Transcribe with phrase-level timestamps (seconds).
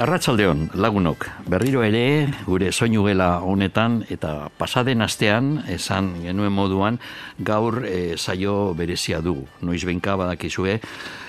[0.00, 6.96] Arratsaldeon lagunok, berriro ere gure soinu gela honetan eta pasaden astean esan genuen moduan
[7.36, 9.34] gaur e, saio berezia du.
[9.60, 10.78] Noiz benka badakizue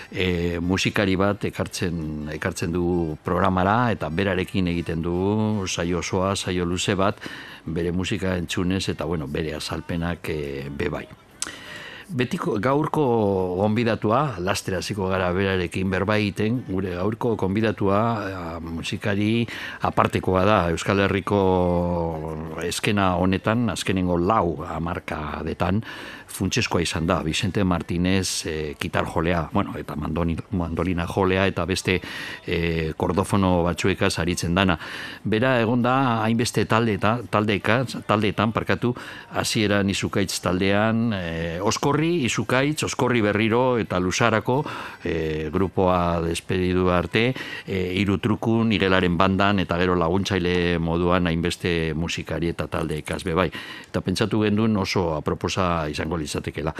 [0.07, 0.27] e,
[0.63, 5.17] musikari bat ekartzen, ekartzen du programara eta berarekin egiten du
[5.67, 7.19] saio osoa, saio luze bat
[7.65, 11.09] bere musika entzunez eta bueno, bere azalpenak e, bebai.
[12.11, 13.03] Betiko gaurko
[13.55, 19.45] gonbidatua, lastera hasiko gara berarekin berba egiten, gure gaurko gonbidatua a, musikari
[19.87, 21.39] apartekoa da Euskal Herriko
[22.67, 25.79] eskena honetan, azkenengo lau amarka detan,
[26.31, 31.99] funtseskoa izan da, Vicente Martínez e, gitar jolea, bueno, eta mandoni, mandolina jolea, eta beste
[32.45, 34.77] e, kordofono batzuekaz aritzen dana.
[35.23, 38.93] Bera, egon da, hainbeste talde eta taldeeka, taldeetan, parkatu,
[39.31, 41.59] hasieran izukaitz taldean, e,
[42.01, 44.63] oskorri, izukaitz, oskorri berriro, eta lusarako,
[45.03, 47.33] e, grupoa despedidu arte,
[47.67, 53.51] e, irutrukun, igelaren bandan, eta gero laguntzaile moduan hainbeste musikari eta taldeekaz bebai.
[53.89, 56.73] Eta pentsatu gendun oso aproposa izango litzatekeela.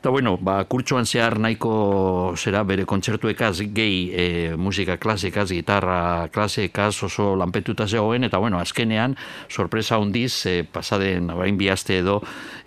[0.00, 4.22] Eta bueno, ba, kurtsuan zehar nahiko zera bere kontzertuekaz gehi e,
[4.56, 9.18] musika klasikaz, gitarra klasikaz oso lanpetuta zegoen, eta bueno, azkenean,
[9.52, 12.16] sorpresa hundiz, e, pasaden, orain bihazte edo,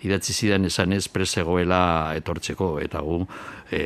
[0.06, 1.82] idatzi zidan esan ez presegoela
[2.20, 3.18] etortzeko, eta gu,
[3.66, 3.82] e,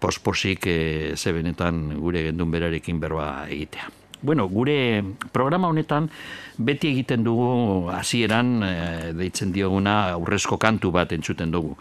[0.00, 0.80] posposik e,
[1.20, 3.92] ze benetan gure gendun berarekin berba egitea.
[4.22, 6.08] Bueno, gure programa honetan
[6.56, 8.72] beti egiten dugu hasieran e,
[9.12, 11.74] deitzen dioguna aurrezko kantu bat entzuten dugu.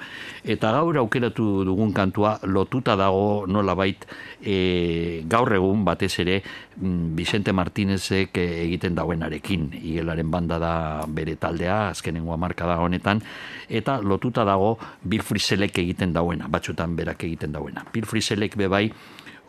[0.44, 4.04] Eta gaur aukeratu dugun kantua lotuta dago nolabait
[4.44, 9.72] e, gaur egun batez ere mm, Vicente Martínezek egiten dauenarekin.
[9.80, 10.76] Igelaren banda da
[11.08, 13.24] bere taldea, azkenengo marka da honetan,
[13.70, 17.88] eta lotuta dago Bill Friselek egiten dauena, batzutan berak egiten dauena.
[17.94, 18.90] Bill Friselek bebai,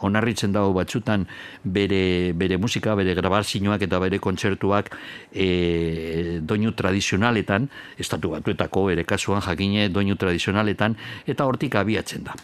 [0.04, 1.26] onarritzen dago batzutan
[1.64, 4.90] bere, bere musika, bere grabazioak eta bere kontzertuak
[5.32, 10.96] e, doinu tradizionaletan, estatu batuetako ere kasuan jakine doinu tradizionaletan,
[11.26, 12.36] eta hortik abiatzen da.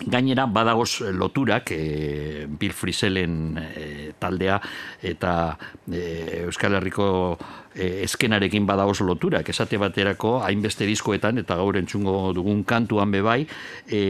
[0.00, 4.56] Gainera, badagoz loturak, e, Bill Frisellen e, taldea,
[5.02, 5.58] eta
[5.92, 7.36] e, Euskal Herriko
[7.74, 13.44] e, eskenarekin badagoz loturak, esate baterako, hainbeste diskoetan, eta gaur entzungo dugun kantuan bebai,
[13.86, 14.00] e,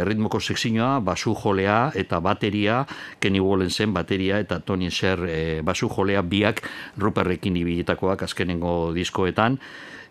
[0.00, 2.84] erritmoko sekzinoa, basu jolea eta bateria,
[3.20, 6.62] Kenny Wallensen bateria eta Tony Sher e, basu jolea biak
[6.98, 9.58] ruperrekin ibilitakoak azkenengo diskoetan,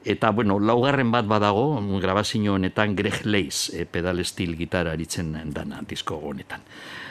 [0.06, 5.82] Eta, bueno, laugarren bat badago, grabazio honetan Greg Leis e, pedal stil gitarra aritzen dana
[5.84, 6.64] disko honetan.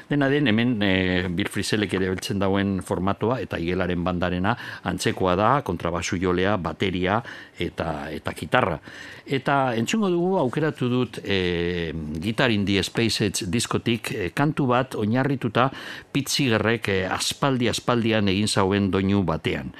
[0.09, 4.55] Dena den, hemen e, Bill Friselek ere beltzen dauen formatoa eta igelaren bandarena
[4.89, 7.19] antzekoa da, kontrabasu jolea, bateria
[7.61, 8.81] eta eta gitarra.
[9.29, 15.69] Eta entzungo dugu aukeratu dut e, Guitar in the Space diskotik e, kantu bat oinarrituta
[16.13, 19.75] pitzigerrek e, aspaldi aspaldian egin zauen doinu batean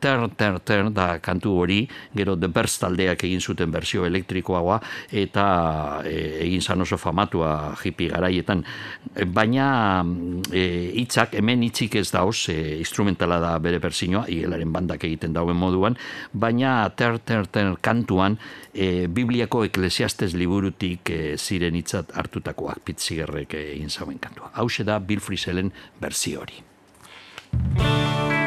[0.00, 1.80] ter, ter, ter, da kantu hori,
[2.14, 4.78] gero The Birds taldeak egin zuten bersio elektrikoagoa,
[5.12, 5.46] eta
[6.06, 6.16] e,
[6.46, 8.64] egin zan oso famatua jipi garaietan.
[9.34, 9.68] Baina
[10.52, 10.64] e,
[11.02, 15.98] hitzak hemen hitzik ez dauz, e, instrumentala da bere berzioa, igelaren bandak egiten dauen moduan,
[16.32, 18.38] baina ter, ter, ter kantuan,
[18.72, 24.52] e, Bibliako eklesiastez liburutik e, ziren hitzat hartutakoak pitzigerrek egin zauen kantua.
[24.54, 28.37] Hau da Bill Frisellen berzio hori.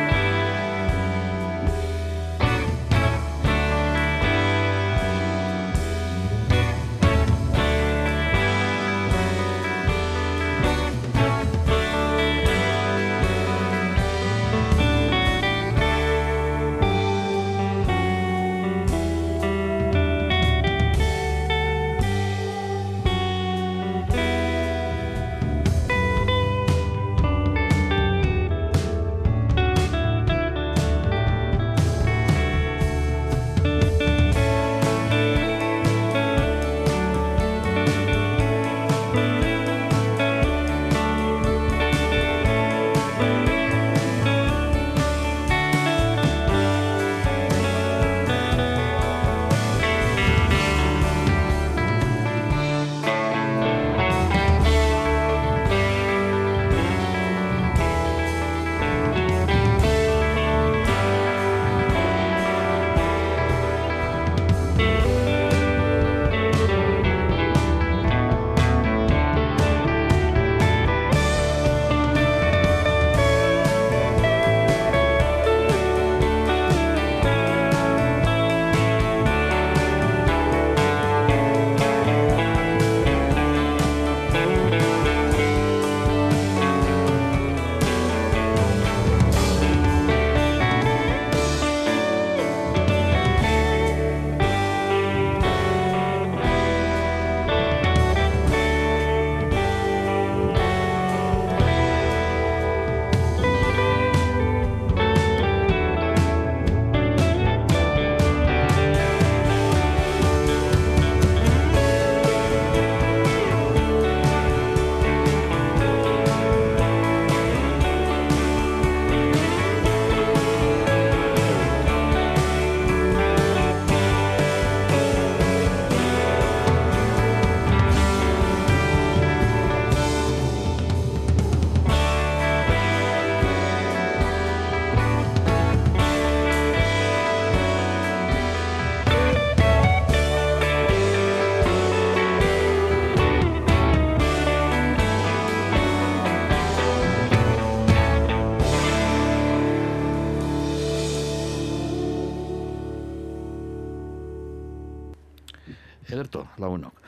[156.21, 157.01] Ederto, lagunok.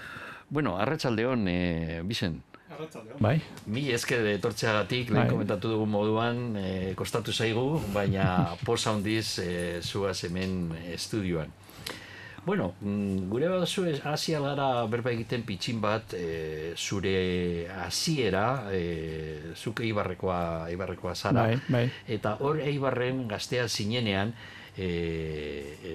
[0.53, 2.41] Bueno, arratsaldeon e, Bizen,
[3.21, 3.37] Bai,
[3.69, 5.31] Mi esker etortzeagatik, lehen Bai.
[5.31, 8.25] komentatu dugun moduan, e, kostatu zaigu, baina
[8.67, 11.53] posa handiz e, zuaz hemen estudioan.
[12.43, 19.79] Bueno, mm, gure badazu hasi gara berba egiten pitxin bat e, zure hasiera e, zuk
[19.79, 21.45] eibarrekoa, eibarrekoa zara.
[21.47, 21.85] bai, bai.
[22.07, 24.33] Eta hor eibarren gaztea zinenean,
[24.77, 24.87] e,
[25.83, 25.93] e,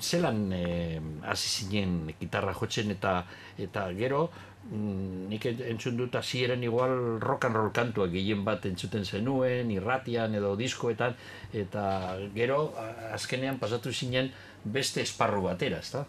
[0.00, 3.20] zelan e, hasi zinen gitarra jotzen eta
[3.58, 4.26] eta gero
[4.70, 10.34] mm, nik entzun dut hasieran igual rock and roll kantuak gehien bat entzuten zenuen, irratian
[10.34, 11.14] edo diskoetan,
[11.54, 11.86] eta
[12.34, 12.74] gero
[13.12, 14.32] azkenean pasatu zinen
[14.64, 16.06] beste esparru batera, ezta?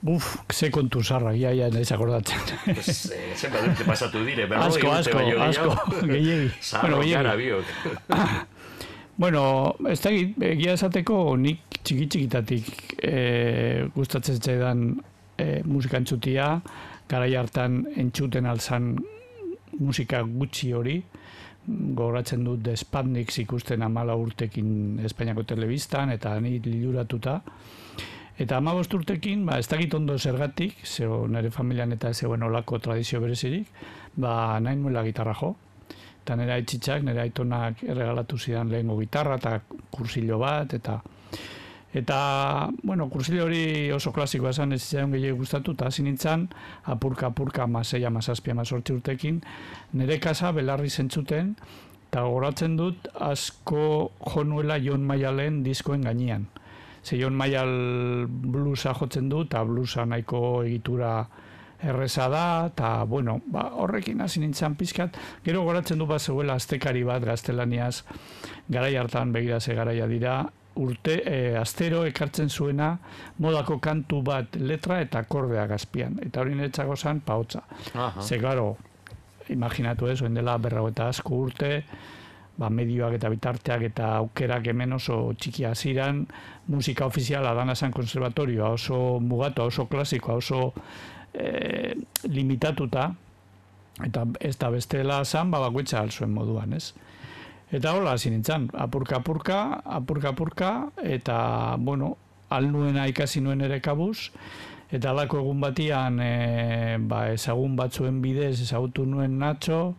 [0.00, 2.38] Uf, ze kontu zarra, ia, ia, nahiz akordatzen.
[2.64, 6.48] Pues, eh, zenbat pasatu dire, berrogei asko, asko, asko, gehiegi.
[6.62, 7.12] Zaharro gehiegi.
[7.18, 7.74] gara biok.
[9.20, 13.18] Bueno, ez da egia esateko nik txiki txikitatik e,
[13.92, 14.86] gustatzen zaidan
[15.36, 16.46] e, musika entzutia,
[17.10, 18.94] garai hartan entzuten alzan
[19.76, 20.96] musika gutxi hori,
[21.68, 27.42] gogoratzen dut Spandix ikusten amala urtekin Espainiako telebistan, eta ni liluratuta.
[28.40, 33.20] Eta amabost urtekin, ba, ez dakit ondo zergatik, zeo nire familian eta zegoen olako tradizio
[33.20, 33.68] berezirik,
[34.16, 35.58] ba, nahi nuela gitarra jo.
[36.20, 41.00] Eta nire aitzitzak, nire aitonak erregalatu zidan lehengo gitarra eta kursillo bat, eta
[41.92, 46.46] eta, bueno, kursillo hori oso klasikoa esan ez zitzaion gehiago gustatu, eta hasi nintzen,
[46.84, 49.40] apurka, apurka, masei, amazazpi, amazortzi urtekin,
[49.98, 51.56] nire kasa belarri zentzuten,
[52.10, 56.46] eta gogoratzen dut asko jonuela Jon Maialen diskoen gainean.
[57.02, 61.24] Ze Jon Maial bluesa jotzen du, eta bluesa nahiko egitura
[61.82, 67.02] erreza da, eta, bueno, ba, horrekin hasi nintzen pizkat, gero goratzen du bat zegoela astekari
[67.04, 68.04] bat gaztelaniaz,
[68.68, 70.42] garai hartan begira ze garaia dira,
[70.80, 72.92] urte, e, astero ekartzen zuena
[73.38, 76.18] modako kantu bat letra eta akordeak azpian.
[76.22, 77.64] Eta hori niretzako zan, paotza.
[77.94, 78.22] Aha.
[78.22, 78.76] Ze, claro,
[79.48, 81.72] imaginatu ez, oen dela berrago eta asko urte,
[82.60, 86.26] ba, medioak eta bitarteak eta aukerak hemen oso txiki ziran,
[86.68, 90.72] musika ofiziala dana zen konservatorioa, oso mugatua, oso klasikoa, oso
[91.34, 91.94] eh,
[92.28, 93.10] limitatuta,
[94.04, 96.92] eta ez da bestela zan, ba, bakoitza alzuen moduan, ez?
[97.70, 100.70] Eta hola, hasi nintzen, apurka, apurka, apurka, apurka,
[101.02, 102.16] eta, bueno,
[102.50, 104.30] alnuena ikasi nuen ere kabuz,
[104.90, 109.94] eta alako egun batian, e, ba, ezagun batzuen bidez ezagutu nuen Nacho,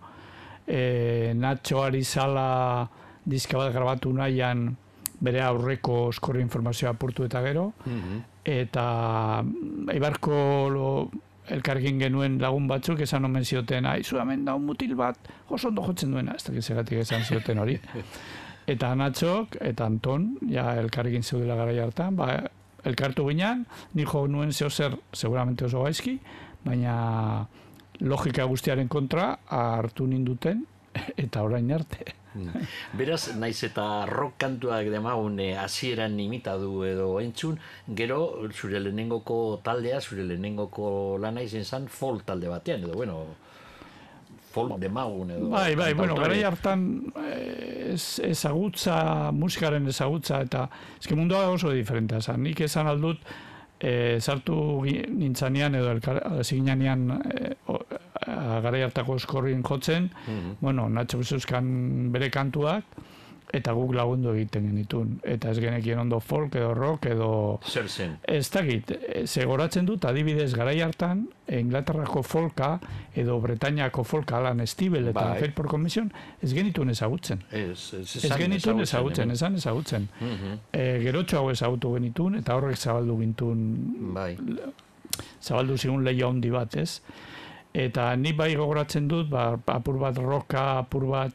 [0.67, 2.89] e, Nacho Arizala
[3.23, 4.75] diska bat grabatu nahian
[5.21, 8.19] bere aurreko eskorri informazioa apurtu eta gero, Mhm.
[8.45, 8.85] Eta
[9.43, 10.37] mm, Eibarko
[10.73, 10.87] lo,
[11.51, 15.17] elkarrekin genuen lagun batzuk esan omen zioten, aizu hemen da un mutil bat,
[15.49, 17.77] oso ondo jotzen duena, ez dakit zeratik esan zioten hori.
[18.71, 22.27] Eta Natxok eta Anton, ja elkarrekin zeudela gara hartan, ba,
[22.87, 23.65] elkartu ginean,
[23.97, 26.19] ni jo nuen zeo zer, seguramente oso gaizki,
[26.63, 27.47] baina
[28.05, 30.63] logika guztiaren kontra hartu ninduten,
[31.25, 32.20] eta orain arte.
[32.97, 37.59] Beraz, naiz eta rock kantuak demagun eh, hasieran imitadu edo entzun,
[37.97, 38.21] gero
[38.51, 43.19] zure lehenengoko taldea, zure lehenengoko lana izen zan folk talde batean, edo bueno,
[44.51, 45.51] folk demagun edo...
[45.51, 46.87] Bai, bai, bueno, garai hartan
[47.25, 50.67] eh, ez, ezagutza, musikaren ezagutza, eta
[50.99, 52.43] eske mundua oso diferentea zan.
[52.47, 53.23] Nik esan aldut,
[53.79, 57.09] eh, sartu nintzanean edo elkar, ziginean
[58.27, 60.55] eh, o- a- garai hartako eskorrin jotzen, Mhm.
[60.61, 62.83] bueno, Nacho Besuskan bere kantuak,
[63.53, 65.19] eta guk lagundu egiten genitun.
[65.23, 67.59] Eta ez genekien ondo folk edo rock edo...
[67.67, 68.13] Zer zen?
[68.23, 72.79] Ez dakit, e, ze goratzen dut, adibidez garai hartan, Inglaterrako folka
[73.13, 75.39] edo Bretainiako folka, Alan Stibel eta Bai.
[75.39, 77.43] Fair por Commission, ez genituen ezagutzen.
[77.51, 79.35] Ez, ez, Ez genituen ezagutzen, hemen.
[79.35, 80.07] esan ezagutzen.
[80.21, 80.57] Mhm.
[80.71, 84.37] E, gerotxo hau ezagutu genitun, eta horrek zabaldu gintun, Bai.
[85.41, 87.01] zabaldu zigun leia handi bat, ez?
[87.73, 91.31] Eta ni bai gogoratzen dut, ba, apur bat roka, apur bat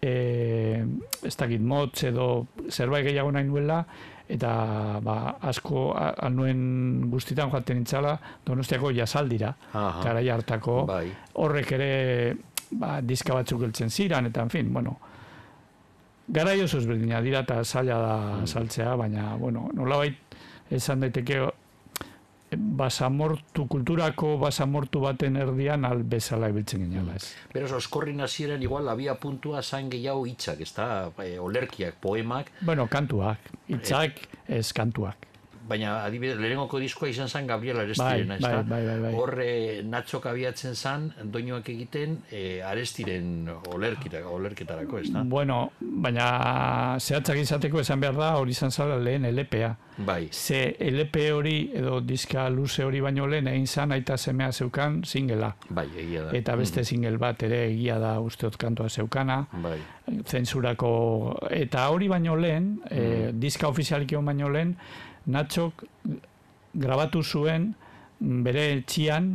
[0.00, 0.84] e,
[1.22, 3.82] ez dakit motz edo zerbait gehiago nahi nuela,
[4.28, 8.16] eta ba, asko a- anuen guztitan joaten nintzala
[8.46, 10.00] donostiako jasaldira, Aha.
[10.02, 11.10] garai hartako, Bai.
[11.34, 12.36] horrek ere
[12.72, 14.96] ba, diska batzuk heltzen ziran, eta en fin, bueno,
[16.28, 18.46] garai oso ezberdina dira eta zaila da Mm.
[18.46, 20.16] saltzea, baina, bueno, nolabait
[20.70, 21.44] esan daiteke
[22.56, 27.30] basamortu, kulturako basamortu baten erdian al bezala ibiltzen ginela, ez.
[27.54, 30.88] Beraz, oskorrin hasieran igual abia puntua zain gehiago hitzak, ez da,
[31.22, 35.26] e, olerkiak, poemak, Bueno, kantuak, hitzak ez kantuak.
[35.68, 39.12] Baina adibidez, lehenengoko diskoa izan zen Gabriel Bai, Arestirena, bai, bai, bai, bai.
[39.14, 45.22] Hor eh, Natxok abiatzen zen, doinuak egiten eh, Arestiren olerkita, olerketarako, ezta?
[45.24, 49.74] Bueno, baina zehatzak izateko esan behar da hori izan zala lehen LPA.
[49.98, 55.02] Bai, Ze LP hori edo diska luze hori baino lehen egin zan aita semea zeukan
[55.04, 55.54] singela.
[55.70, 56.32] bai, egia da.
[56.36, 59.46] Eta beste single bat ere egia da usteot kantua zeukana.
[59.52, 59.78] Mm, Bai,
[60.28, 60.90] zensurako
[61.50, 63.00] eta hori baino lehen, e,
[63.32, 63.40] Mm.
[63.40, 64.76] diska ofizialiki hon baino lehen,
[65.26, 65.84] Natxok
[66.74, 67.72] grabatu zuen
[68.20, 69.32] bere etxian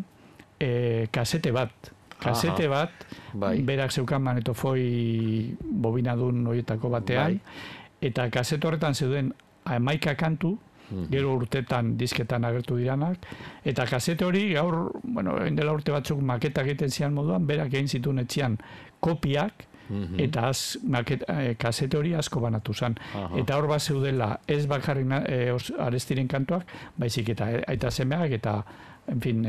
[0.60, 1.92] e, kasete bat.
[2.22, 2.70] Kasete Aha.
[2.70, 8.10] bat, bai, berak zeukan manetofoi bobinadun horietako batean, Bai.
[8.10, 9.34] eta kaseto horretan zeuden
[9.66, 10.58] amaika kantu,
[10.92, 11.06] Mhm.
[11.10, 13.18] gero urtetan disketan agertu diranak,
[13.66, 18.20] eta kasete hori gaur, bueno, dela urte batzuk maketak egiten zian moduan, berak egin zituen
[18.20, 18.58] etxean
[19.00, 20.20] kopiak, Mhm.
[20.20, 22.96] eta az, maket, eh, kasete hori asko banatu zen.
[23.16, 23.38] Aha.
[23.40, 25.06] Eta hor bat zeudela ez bakarrik
[25.54, 26.64] os- arestiren kantuak,
[26.96, 28.64] baizik eta eh, aita semeak eta
[29.12, 29.46] en fin,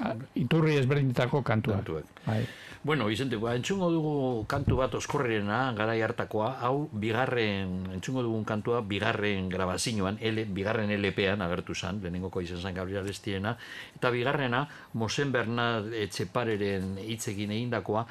[0.00, 1.76] a- iturri ezberdinetako kantuak.
[1.84, 2.04] Kantuak.
[2.26, 2.46] Bai.
[2.88, 4.12] Bueno, Vicente, ba, entzungo dugu
[4.48, 11.44] kantu bat oskorrerena, garai hartakoa, hau bigarren, entzungo dugun kantua bigarren grabazioan, L, bigarren LP-an
[11.44, 13.52] agertu zen, lehenengoko izan zen Gabriel Arestiena,
[13.98, 14.62] eta bigarrena
[14.96, 18.06] Mosen Bernat Etxepareren hitzekin egindakoa,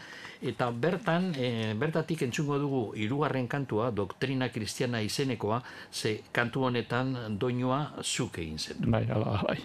[0.45, 5.57] eta bertan, e, bertatik entzungo dugu hirugarren kantua, Doktrina Kristiana izenekoa,
[5.89, 8.85] ze kantu honetan doinua zuk egin zen.
[8.93, 9.57] Bai, ala, bai.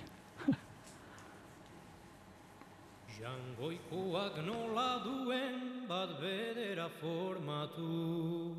[3.62, 8.56] Jangoikoak nola duen bat bedera formatu.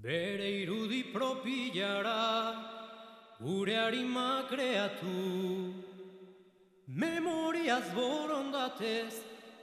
[0.00, 2.54] Bere irudi propilara
[3.42, 5.74] gure harima kreatu.
[6.86, 9.14] Memoriaz borondatez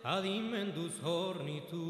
[0.04, 1.88] adimenduz hornitu.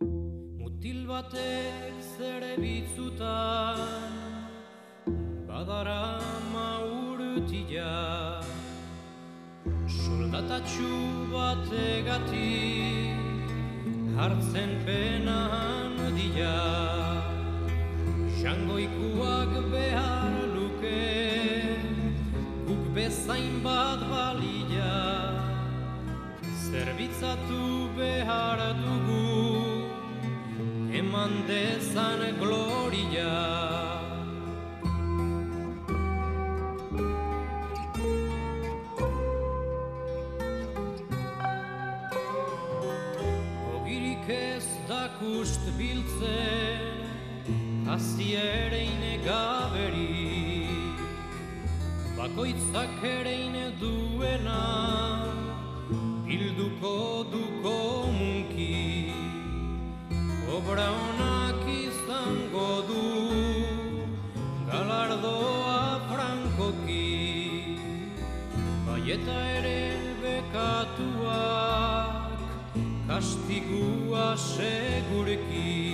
[0.00, 4.00] Mutil batek zere bitzutan
[5.46, 6.22] badara
[6.54, 8.57] maurutila
[9.88, 13.16] Soldatatxu bategatik
[14.18, 16.58] hartzen penan dila
[18.40, 21.00] Jangoikuak behar luke
[22.66, 24.98] guk bezain bat balila.
[26.68, 29.88] Zerbitzatu behar dugu
[31.00, 33.67] eman dezan gloria
[48.18, 50.66] Hazi ere inegaberi
[52.16, 53.34] Bakoitzak ere
[53.78, 54.62] duena
[56.26, 56.94] Bilduko
[57.34, 57.74] duko
[58.16, 59.14] munki
[60.56, 63.04] Obra onak izango du
[64.66, 65.78] Galardoa
[66.10, 67.14] frankoki
[68.88, 69.82] Baieta ere
[70.24, 71.62] bekatuak
[73.06, 75.87] Kastigua segureki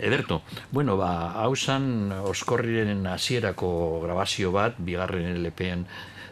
[0.00, 0.42] Ederto,
[0.72, 5.86] bueno, ba, hau oskorriren hasierako grabazio bat, bigarren LPen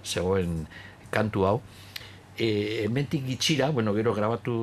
[0.05, 0.67] zegoen
[1.11, 1.61] kantu hau,
[2.39, 4.55] e, ementik gitxira, bueno, gero grabatu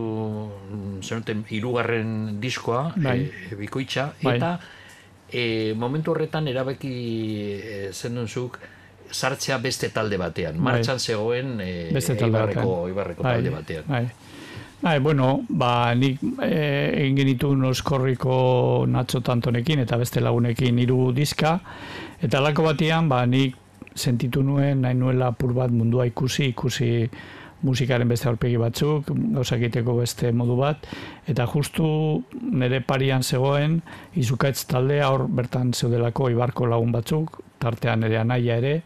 [1.04, 3.20] zenuten hirugarren diskoa, Bai.
[3.52, 4.38] e, bikoitza, Bai.
[4.38, 4.60] eta
[5.30, 6.96] e, momentu horretan erabeki
[7.60, 8.60] e, zendunzuk
[9.12, 10.58] sartzea beste talde batean.
[10.58, 10.76] Bai.
[10.80, 12.90] Martxan zegoen e, Beste talde Eibarreko, batean.
[12.90, 13.86] Eibarreko Bai, talde batean.
[13.88, 14.06] Bai.
[14.86, 18.36] Bai, bueno, ba, nik eh, egin genituen oskorriko
[18.86, 21.56] Nacho Tantonekin eta beste lagunekin hiru diska,
[22.22, 23.56] eta lako batean, ba, nik
[23.98, 26.92] sentitu nuen, nahi nuela pur bat mundua ikusi, ikusi
[27.66, 30.86] musikaren beste aurpegi batzuk, gauzak egiteko beste modu bat,
[31.26, 31.88] eta justu
[32.46, 33.80] nire parian zegoen,
[34.14, 38.78] izukaitz taldea hor bertan zeudelako ibarko lagun batzuk, tartean nire anaia ere,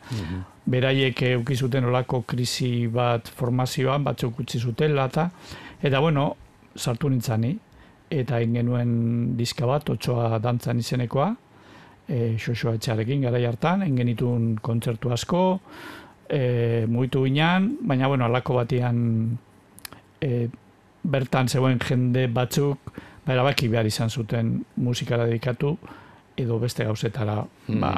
[0.69, 5.33] beraiek euki zuten olako krisi bat formazioan, batzuk utzi zutela eta,
[5.81, 6.35] eta bueno,
[6.75, 7.53] sartu nintzani,
[8.09, 8.91] eta egin genuen
[9.37, 11.29] diska bat, otsoa dantzan izenekoa,
[12.09, 15.43] e, xoxoa etxearekin garai hartan, egin genituen kontzertu asko,
[16.29, 19.37] e, mugitu ginean, baina bueno, alako batean
[20.21, 20.47] e,
[21.03, 22.91] bertan zegoen jende batzuk,
[23.25, 25.77] ba, erabaki behar izan zuten musikara dedikatu,
[26.37, 27.79] edo beste gauzetara, Mm.
[27.79, 27.93] ba,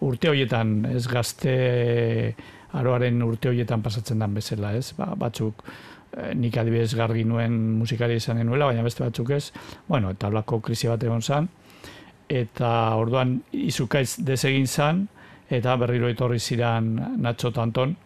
[0.00, 2.34] urte horietan, ez gazte
[2.72, 4.92] aroaren urte horietan pasatzen dan bezala, ez?
[4.96, 5.62] Ba, batzuk
[6.34, 9.52] nik adibidez gargi nuen musikari izan nuela, baina beste batzuk ez.
[9.88, 11.48] Bueno, eta holako krisi bat egon zan.
[12.28, 15.06] Eta orduan izukaiz desegin zan,
[15.50, 17.96] eta berriro etorri ziran Nacho Tanton,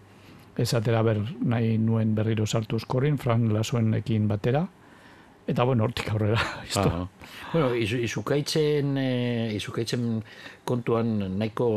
[0.59, 4.67] esatera ber nahi nuen berriro sartu eskorrin, Frank Lasuenekin batera.
[5.47, 6.41] Eta bueno, hortik aurrera.
[6.69, 6.81] Isto.
[6.81, 7.09] Aha.
[7.53, 10.19] Bueno, izu, izukaitzen, e, izukaitzen
[10.67, 11.69] kontuan nahiko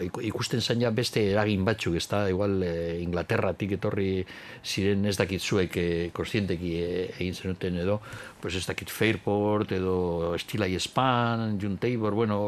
[0.00, 2.70] iku- ikusten zaina beste eragin batzuk, ez da, igual e,
[3.02, 4.24] Inglaterratik etorri
[4.64, 5.84] ziren ez dakit zuek e,
[6.16, 7.98] konstienteki e, egin zenuten edo,
[8.40, 12.40] pues ez dakit Fairport edo Estilai Span, Jun Tabor, bueno,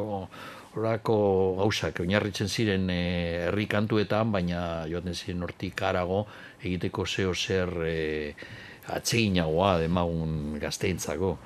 [0.72, 1.18] horako
[1.60, 3.00] gauzak oinarritzen ziren e,
[3.50, 6.24] herri kantuetan, baina joaten ziren hortik arago
[6.64, 7.98] egiteko zeo zer e,
[8.98, 11.36] atseginagoa demagun gazteintzako.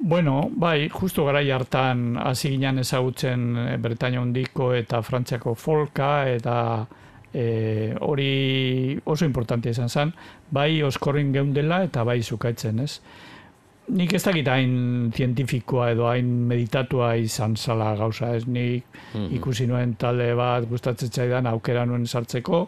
[0.00, 6.86] Bueno, bai, justo garai hartan hasi ginen ezagutzen eh, Bretaña hondiko eta Frantziako folka eta
[7.32, 10.12] e, hori oso importante izan zen,
[10.50, 13.00] bai oskorrin geundela eta bai zukaitzen, ez?
[13.88, 18.44] Nik ez dakit hain zientifikoa edo hain meditatua izan zala gauza, ez?
[18.46, 18.84] Nik
[19.34, 22.66] ikusi nuen talde bat gustatzen zaidan aukera nuen sartzeko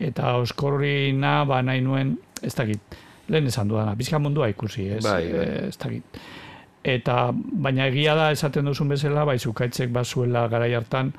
[0.00, 2.96] eta oskorrina ba nahi nuen, ez dakit,
[3.32, 5.02] lehen esan dudana, bizka mundua ikusi, ez?
[5.04, 5.46] Bai, bai.
[5.46, 6.20] Eh, ez dakit.
[6.82, 11.12] Eta, baina egia da esaten duzun bezala, bai, zukaitzek bazuela garai hartan,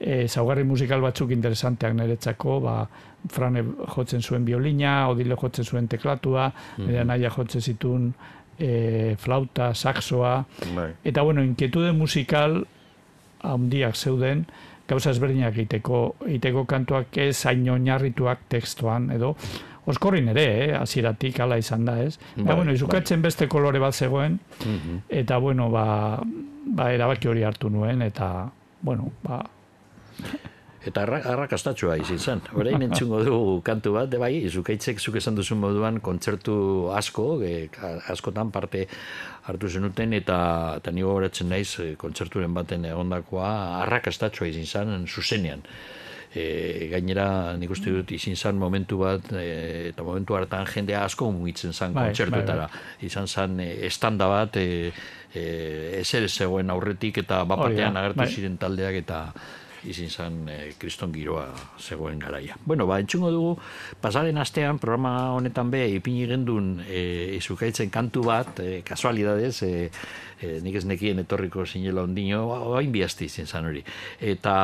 [0.00, 2.80] e, zaugarri musikal batzuk interesanteak niretzako, ba,
[3.28, 3.60] Frane
[3.92, 6.46] jotzen zuen biolina, Odile jotzen zuen teklatua,
[6.80, 8.06] nire naia jotzen zituen
[8.56, 10.38] e, flauta, saxoa,
[10.72, 10.86] Bai.
[11.04, 12.62] eta bueno, inquietude musikal
[13.44, 14.46] handiak zeuden,
[14.88, 19.34] gauza ezberdinak egiteko, egiteko kantuak ez hain oinarrituak tekstuan, edo
[19.90, 22.18] oskorrin ere, eh, hala izan da, ez?
[22.36, 22.74] Bai, Ba, bueno, bai.
[22.74, 24.38] izukatzen beste kolore bat zegoen,
[25.08, 26.20] eta bueno, ba,
[26.66, 28.50] ba erabaki hori hartu nuen, eta,
[28.82, 29.42] bueno, ba,
[30.80, 32.38] Eta arra, arrakastatxoa izin zen.
[32.56, 36.54] Orain entzungo du kantu bat, de bai, izukaitzek zuk esan duzun moduan kontzertu
[36.96, 38.86] asko, e, ka- askotan parte
[39.44, 40.38] hartu zenuten, eta,
[40.80, 43.50] eta nigo horatzen naiz e, kontzerturen baten egondakoa
[43.82, 45.60] arrakastatxoa izin zen, zuzenean.
[46.30, 51.32] E, gainera nik uste dut izin zen momentu bat e, eta momentu hartan jendea asko
[51.34, 52.68] mugitzen zen Bai, kontzertuetara.
[53.02, 54.92] Izan zen e, estanda bat e,
[55.34, 55.42] e,
[56.00, 58.30] ezer ez zegoen aurretik eta bapatean agertu bai.
[58.30, 59.24] ziren taldeak eta
[59.88, 61.46] izin zen e, kriston giroa
[61.78, 62.56] zegoen garaia.
[62.64, 63.52] Bueno, ba, entzungo dugu,
[64.00, 69.90] pasaren astean, programa honetan be, ipini gendun e, izukaitzen kantu bat, e, kasualidadez, e,
[70.40, 73.82] e, nik ez nekien etorriko zinela ondino, oain bihazti izin zen hori.
[74.20, 74.54] Eta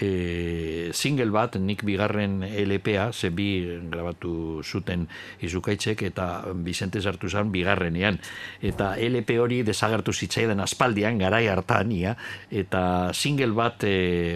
[0.00, 3.48] e, single bat, nik bigarren LPA, ze bi
[3.90, 5.06] grabatu zuten
[5.44, 6.28] izukaitzek, eta
[6.64, 8.18] Vicente sartu zen bigarrenean.
[8.62, 12.14] Eta LP hori desagertu zitzaidan aspaldian, garai hartan, ia,
[12.50, 13.94] eta single bat e,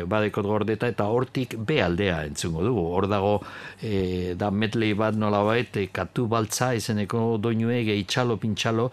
[0.09, 2.85] badekot gordeta, eta hortik B aldea entzungo dugu.
[2.97, 3.35] Hor dago,
[3.83, 8.89] e, da medley bat nolabait, e, katu baltza izeneko doinue, gehitzalo, pintxalo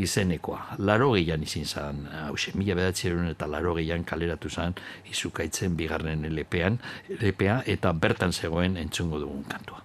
[0.00, 0.78] izenekoa.
[0.78, 4.76] Laro gehian izin zan, hause, mila bedatzerun eta laro gehian kaleratu zan,
[5.10, 6.80] izukaitzen bigarren LPan,
[7.20, 9.80] LPA, eta bertan zegoen entzungo dugun kantua.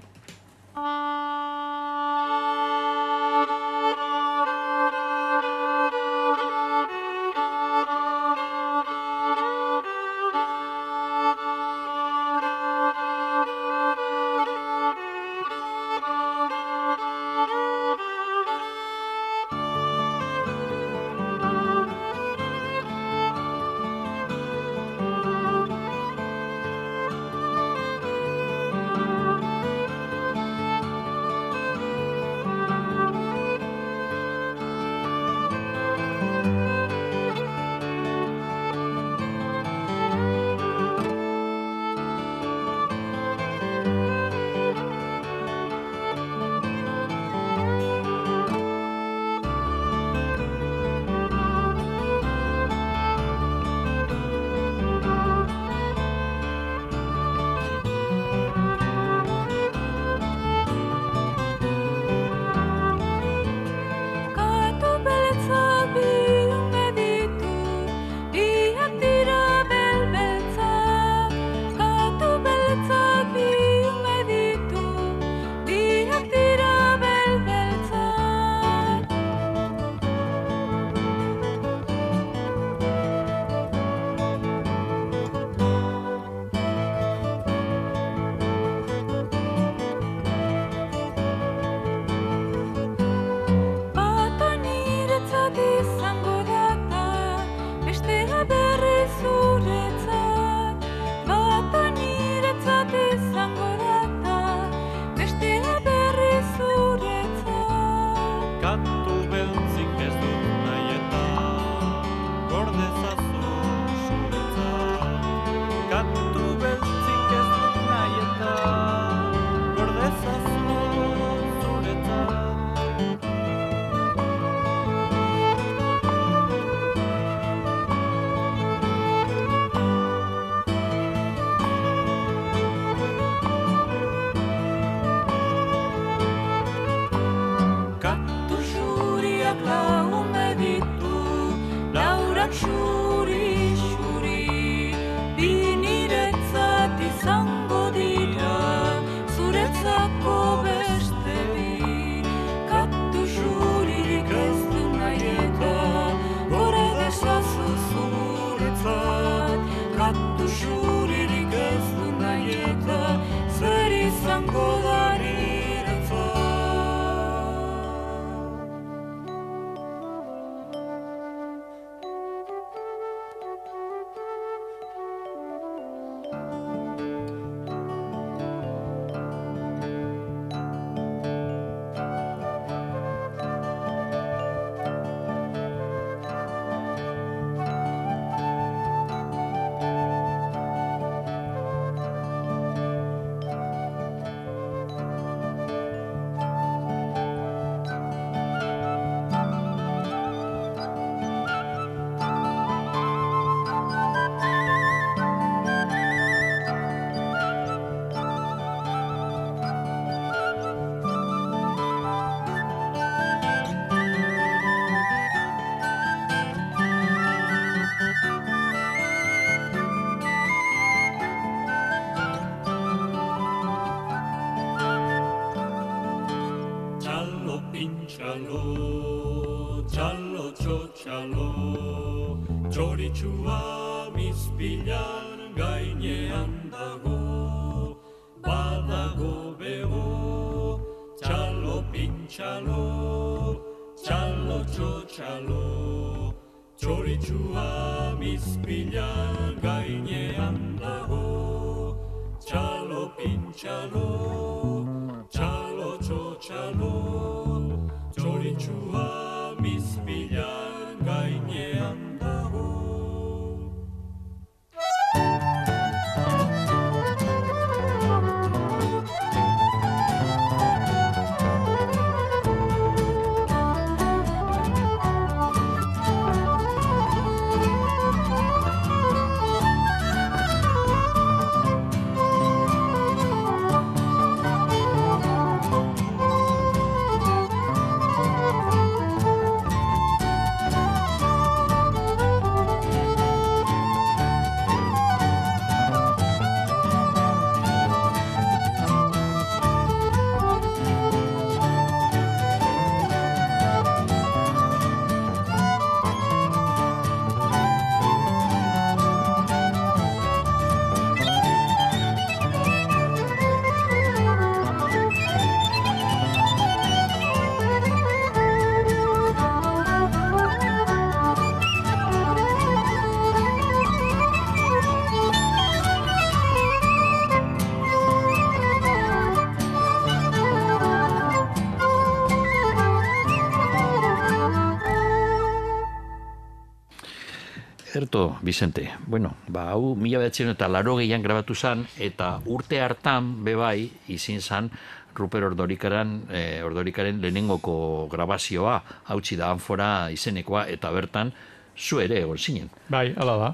[337.96, 343.44] Erto, Vicente, bueno, ba, hau mila behatzen eta laro gehian grabatu zan, eta urte hartan,
[343.46, 344.70] bebai, izin zan,
[345.16, 351.32] Ruper Ordorikaren, eh, Ordorikaren lehenengoko grabazioa, hautsi da anfora izenekoa, eta bertan,
[351.78, 352.70] zu ere egon zinen.
[352.90, 353.54] Bai, hala da.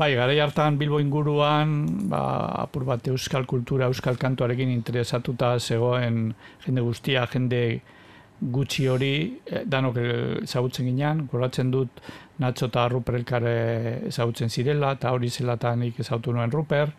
[0.00, 2.20] Bai, garai hartan Bilbo inguruan, ba,
[2.64, 7.82] apur bat euskal kultura, euskal kantuarekin interesatuta zegoen jende guztia, jende
[8.40, 9.98] gutxi hori eh, danok
[10.42, 12.00] ezagutzen ginean, goratzen dut
[12.40, 13.56] Nacho eta Ruper elkarre
[14.08, 16.94] ezagutzen zirela, eta hori zela eta nik ezagutu nuen Ruper,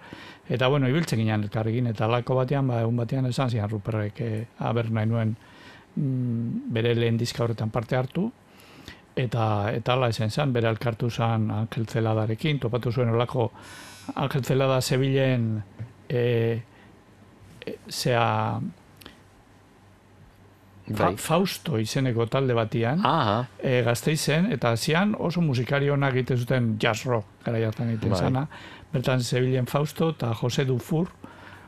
[0.49, 4.45] eta bueno, ibiltzen ginean elkarrekin, eta lako batean, ba, egun batean esan zian Ruperrek eh,
[4.59, 5.35] aber nahi nuen
[5.95, 8.29] mm, bere lehen diska horretan parte hartu,
[9.15, 13.51] eta eta hala esan zen, bere elkartu zen Angel Zeladarekin, topatu zuen olako
[14.15, 15.63] Angel Zelada Sevillen
[16.07, 16.61] e,
[17.65, 18.59] e, zea
[20.97, 21.15] Bai.
[21.17, 27.05] Fausto izeneko talde batian, Aha, e, gazteizen, eta zian oso musikari onak egiten zuten jazz
[27.05, 28.19] rock, gara jartan egiten Bai.
[28.19, 28.47] zana.
[28.91, 31.07] Bertan Sevillen Fausto eta Jose Dufour,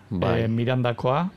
[0.10, 0.42] bai.
[0.44, 1.30] e, Mirandakoa,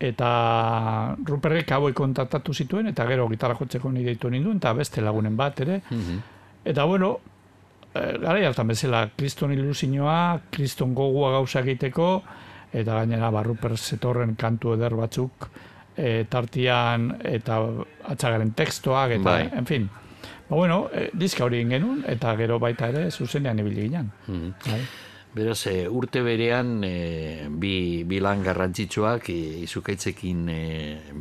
[0.00, 5.36] eta Ruperrek hauek kontaktatu zituen, eta gero gitarra jotzeko nire ditu ninduen, eta beste lagunen
[5.36, 5.82] bat ere.
[5.90, 6.18] Mhm.
[6.64, 7.18] Eta bueno,
[7.94, 12.22] e, gara hartan bezala, kriston ilusioa, kriston gogua gauza egiteko,
[12.72, 15.48] eta gainera ba, Ruper zetorren kantu eder batzuk,
[15.98, 17.58] e, tartian eta
[18.14, 19.50] atzagaren tekstoak, eta, Bai.
[19.58, 19.88] en fin.
[20.48, 24.12] Ba, bueno, e, diska hori egin genuen, eta gero baita ere zuzenean ibili ginen.
[24.26, 24.54] Mhm.
[24.70, 24.80] Bai.
[25.34, 29.36] Beraz, e, urte berean e, bi, bi lan garrantzitsuak e,
[29.66, 30.60] izukaitzekin e,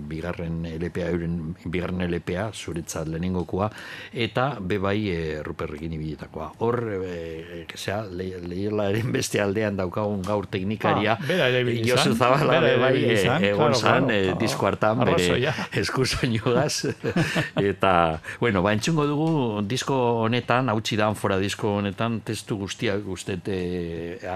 [0.08, 3.67] bigarren LPA, euren bigarren LPA, zuretzat lehenengokoa,
[4.15, 6.48] eta bebai e, ruperrekin ibiletakoa.
[6.63, 11.50] Hor, e, zera, le, lehielaren beste aldean daukagun gaur teknikaria, Ah,
[11.84, 13.17] Josu Zabala, bebai, e,
[13.50, 15.54] egon zan, e, disko hartan, bere Arrazoia.
[15.84, 16.93] eskusoinugaz.
[17.72, 17.93] eta,
[18.39, 19.30] bueno, ba, entzungo dugu
[19.67, 23.58] disko honetan, hautsi da fora disko honetan, testu guztiak guztete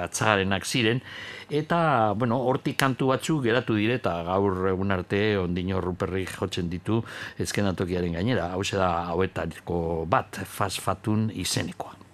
[0.03, 1.01] atzagarenak ziren,
[1.49, 7.01] eta, bueno, hortik kantu batzuk geratu dire, eta gaur egun arte ondino ruperrik jotzen ditu
[7.39, 8.51] ezkenatokiaren gainera.
[8.55, 12.10] Hau da hauetariko bat, fasfatun izenekoa.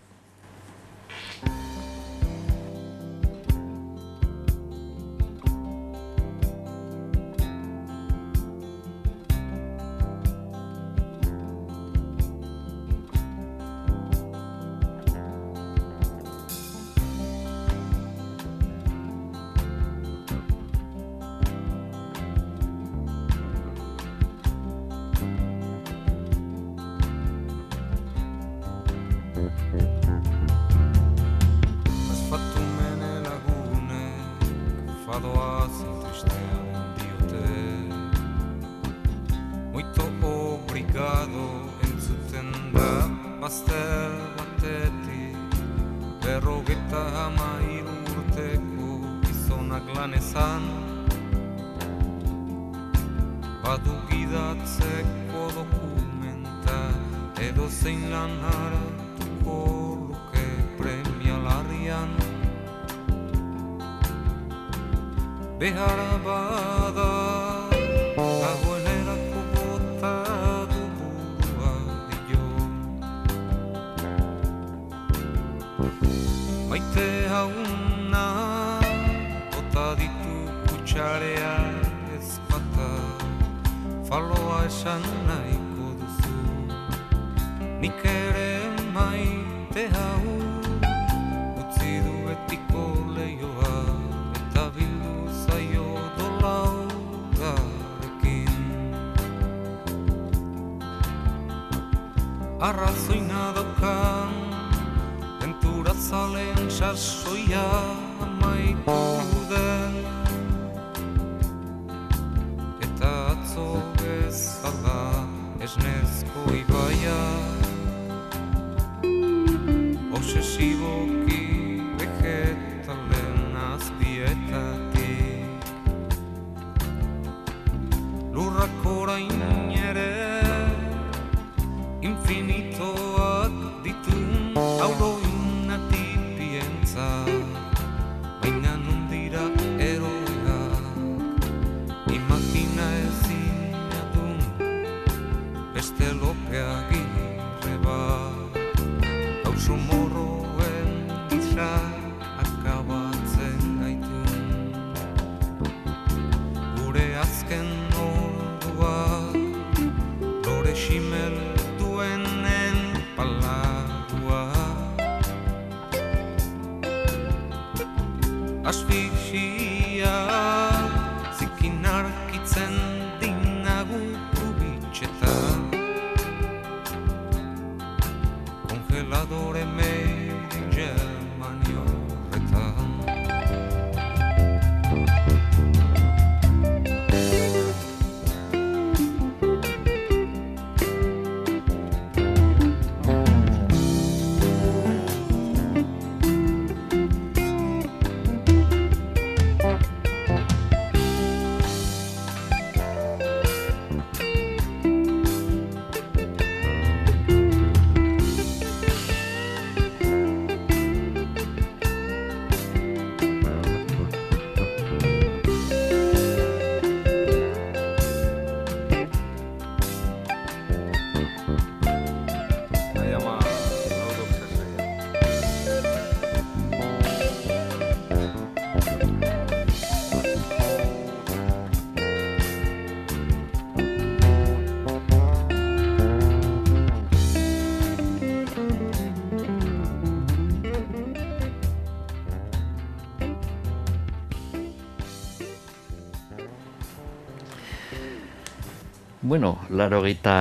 [249.70, 250.36] Larogeita,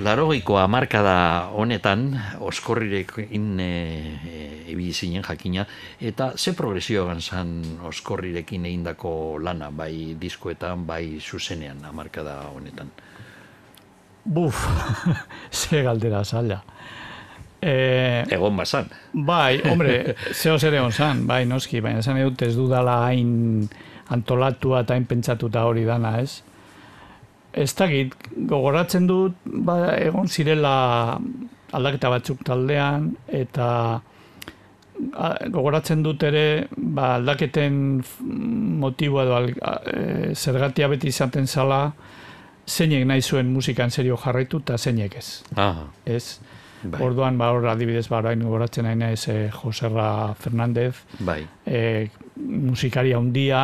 [0.00, 3.72] larogeiko hamarkada honetan, oskorrirekin e,
[4.68, 5.66] e, zinen jakina,
[6.00, 12.90] eta ze progresio zan oskorrirekin egindako lana, bai diskoetan, bai zuzenean hamarkada honetan.
[14.24, 14.66] Buf,
[15.50, 16.62] ze galdera zaila.
[17.60, 18.88] E, Egon bazan.
[19.12, 23.68] bai, hombre, zeo zer egon zan, bai, noski, baina esan edut ez dudala hain
[24.08, 26.42] antolatua eta hain pentsatuta hori dana, ez?
[27.52, 28.14] Ez dakit,
[28.48, 31.18] gogoratzen dut, ba, egon zirela
[31.72, 33.68] aldaketa batzuk taldean, eta
[35.14, 37.80] a, gogoratzen dut ere, ba, aldaketen
[38.82, 41.92] motiboa edo al- a- e, zergatia beti izaten zala,
[42.68, 45.42] zeinek nahi zuen musikan serio jarraitu eta zeinek ez.
[45.56, 46.38] Aha, Ez?
[46.84, 51.46] bai, Orduan, ba, hor adibidez, ba, orain gogoratzen nahi naiz eh, Joserra Fernandez, bai.
[51.66, 52.08] eh,
[52.38, 53.60] musikaria handia,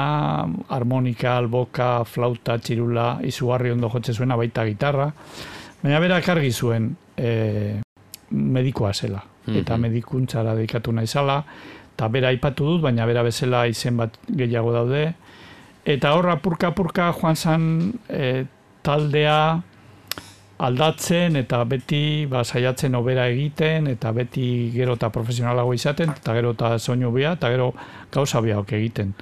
[0.69, 5.11] harmonika, alboka, flauta, txirula, izugarri ondo jotze zuena, baita gitarra.
[5.83, 7.81] Baina berak argi zuen eh,
[8.31, 9.23] medikoa zela.
[9.47, 9.81] Eta Mhm.
[9.83, 11.45] medikuntzara dedikatu nahi zala,
[11.95, 15.15] eta bera aipatu dut, baina bera bezala izen bat gehiago daude.
[15.85, 18.45] Eta horra purka-purka joan zan eh,
[18.83, 19.61] taldea
[20.59, 26.53] aldatzen eta beti ba, saiatzen obera egiten eta beti gero eta profesionalago izaten eta gero
[26.55, 27.73] eta soinu bia eta gero
[28.13, 29.15] gauza biaok egiten.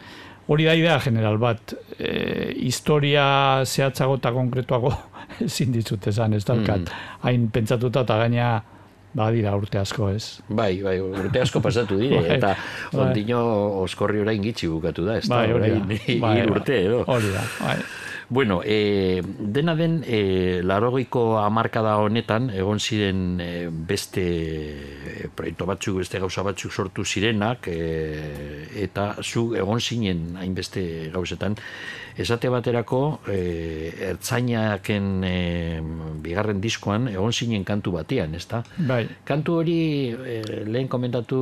[0.53, 1.73] Hori da idea general bat.
[1.99, 3.25] E, historia
[3.65, 4.93] zehatzago eta konkretuago
[5.47, 6.91] ezin dizut esan, ez daukat.
[7.23, 8.53] Hain pentsatuta eta gaina
[9.15, 10.41] badira urte asko ez.
[10.49, 13.01] Bai, bai, urte asko pasatu dire, Bai, eta bai.
[13.07, 13.43] ondino
[13.83, 15.85] oskorri orain gitxi bukatu da, ez da, Bai, orain
[16.21, 17.05] Bai, urte edo.
[17.07, 17.79] Hori da, bai.
[18.33, 24.25] Bueno, e, dena den, e, larogeiko hamarkada honetan, egon ziren e, beste
[25.37, 31.59] proiektu batzuk, beste gauza batzuk sortu zirenak, e, eta zu egon zinen hainbeste gauzetan,
[32.17, 35.37] esate baterako, e, ertzainaken e,
[36.23, 38.63] bigarren diskoan, egon zinen kantu batean, ezta?
[38.89, 39.77] Bai, Kantu hori
[40.13, 41.39] e, lehen komentatu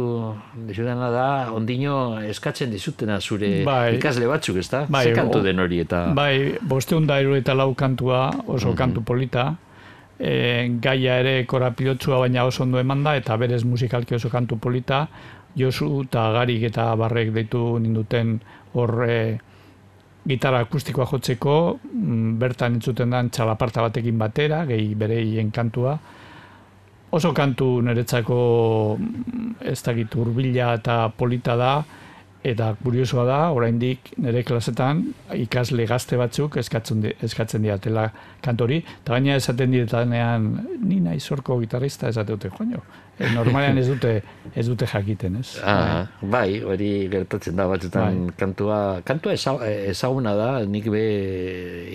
[0.68, 3.96] dizudana da, ondino eskatzen dizutena zure Bai.
[3.96, 4.84] ikasle batzuk, ezta?
[4.88, 6.06] Bai, Ze kantu o- den hori eta...
[6.14, 9.56] bai, bosteun da eta lau kantua, oso kantu polita,
[10.18, 15.08] e, gaia ere korapilotsua baina oso ondo eman da, eta berez musikalki oso kantu polita,
[15.58, 18.36] Josu eta Garik eta Barrek deitu ninduten
[18.78, 19.38] hor e,
[20.28, 25.98] gitarra akustikoa jotzeko, mm, bertan entzuten dan txalaparta batekin batera, gehi bereien kantua.
[27.10, 28.40] Oso kantu niretzako
[28.98, 31.72] mm, ez dakit urbila eta polita da,
[32.44, 35.02] eta kuriosoa da, oraindik nire klasetan
[35.36, 38.06] ikasle gazte batzuk eskatzen, eskatzen diatela
[38.44, 40.48] kantori, eta gaina esaten dietenean
[40.80, 42.80] ni naiz horko gitarrista esate dute, joño.
[43.20, 44.22] E, normalean ez dute
[44.56, 45.58] ez dute jakiten, ez?
[45.62, 49.60] Ah, bai, hori gertatzen da batzutan kantua, kantua eza-
[49.92, 51.02] ezaguna da, nik be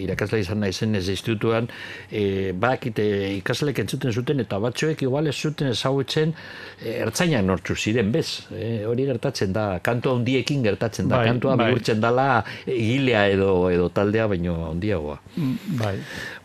[0.05, 1.67] irakasle izan naizen ez institutuan,
[2.11, 3.03] e, bakite
[3.39, 6.31] ikaslek entzuten zuten eta batzuek igual ez zuten ezagutzen
[6.79, 8.45] e, ertzainak nortzu ziren, bez?
[8.53, 11.71] E, hori gertatzen da, kantu handiekin gertatzen da, Bai, kantua bai.
[11.73, 12.29] bihurtzen dala
[12.65, 15.19] egilea edo edo taldea baino handiagoa.
[15.35, 15.95] Mm, Bai,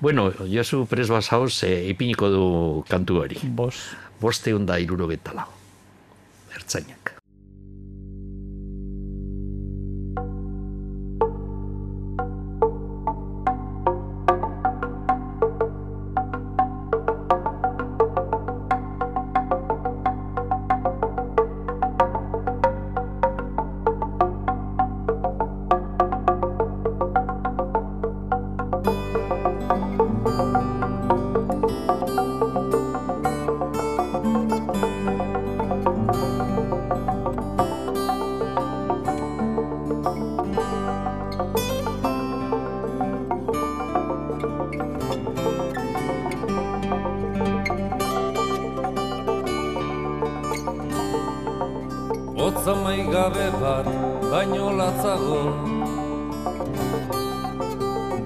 [0.00, 2.44] Bueno, Josu Pres Basauz e, ipiniko du
[2.88, 3.38] kantu hori.
[3.44, 3.76] bos.
[4.20, 5.48] Bosteun da irurogeta lau.
[6.54, 7.19] Ertzainak.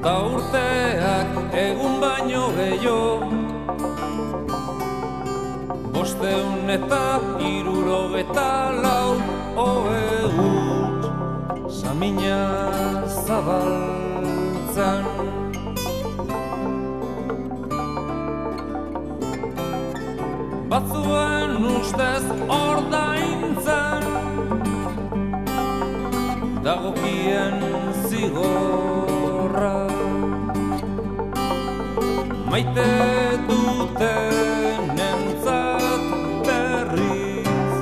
[0.02, 1.30] Ta urteak
[1.62, 3.26] egun baino gehiago
[5.94, 7.04] Bosteun eta
[7.50, 8.50] irurogeta
[8.84, 9.10] lau
[9.64, 10.04] Oe
[11.70, 12.42] samina
[13.26, 15.04] zabaltzan.
[20.70, 22.24] Batzuen ustez
[22.58, 24.02] ordaintzen
[26.64, 27.83] Dagokien
[28.24, 29.86] zigorra
[32.50, 32.90] Maite
[33.48, 36.04] duten entzat
[36.46, 37.72] berriz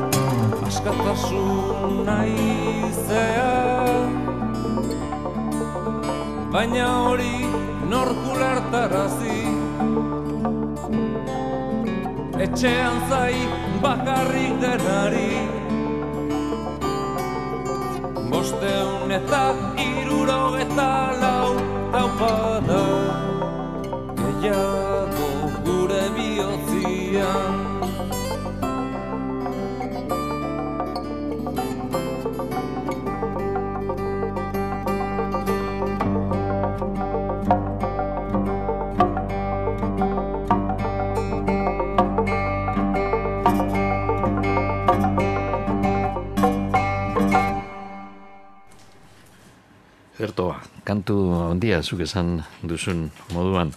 [0.66, 3.52] Askatasun naizea.
[6.54, 7.36] Baina hori
[7.92, 9.42] norkulertarazi
[12.46, 13.36] etxean zai
[13.84, 15.30] bakarrik denari.
[18.32, 19.44] Bosteun eta
[19.76, 20.90] iruro eta
[21.20, 21.48] lau
[21.92, 22.82] taupada
[24.16, 24.71] Gehiago
[50.22, 51.16] Gertoa, kantu
[51.50, 53.72] handia zuk esan duzun moduan.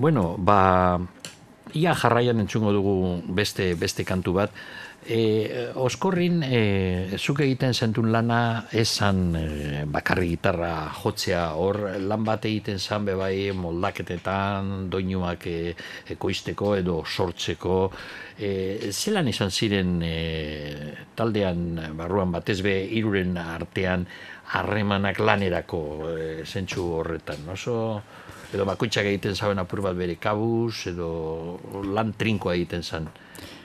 [0.00, 0.96] Bueno, ba,
[1.76, 2.94] ia jarraian entzungo dugu
[3.28, 4.56] beste, beste kantu bat.
[5.02, 9.46] E, oskorrin, e, zuk egiten zentun lana esan e,
[9.90, 15.74] bakarri gitarra jotzea, hor lan bat egiten zan be bai moldaketetan, doinuak e,
[16.14, 17.80] ekoizteko edo sortzeko,
[18.38, 18.52] e,
[18.92, 20.14] zelan izan ziren e,
[21.18, 24.06] taldean barruan batez be iruren artean
[24.52, 25.82] harremanak lanerako
[26.12, 27.76] e, zentsu horretan, oso
[28.52, 31.08] edo bakoitzak egiten zaben apur bat bere kabuz, edo
[31.94, 33.08] lan trinkoa egiten zan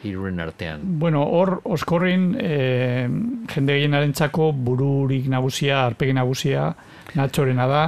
[0.08, 0.86] iruren artean.
[1.00, 2.52] Bueno, hor oskorrin e,
[3.52, 6.70] jende gehienarentzako bururik nagusia, arpegi nagusia,
[7.18, 7.82] natxorena da,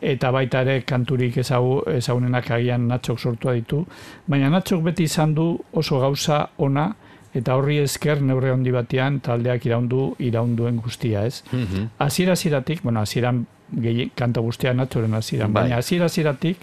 [0.00, 3.82] eta baita ere kanturik ezagu, ezagunenak agian natxok sortua ditu,
[4.28, 6.90] baina natxok beti izan du oso gauza ona,
[7.36, 11.42] eta horri esker neurre handi batean taldeak iraundu iraunduen guztia, ez?
[11.52, 11.90] Mhm.
[11.98, 13.46] Hasiera hasieratik, bueno, hasieran
[13.82, 15.52] gehi, kanta guztia natxoren hasieran.
[15.52, 15.64] Bai.
[15.64, 16.62] Baina hasiera hasieratik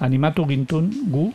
[0.00, 1.30] animatu gintun gu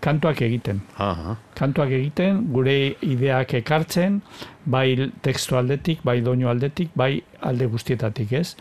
[0.00, 0.80] kantuak egiten.
[0.96, 1.36] Aha.
[1.58, 4.20] Kantuak egiten, gure ideak ekartzen,
[4.64, 8.54] bai tekstu aldetik, bai doinu aldetik, bai alde guztietatik, ez?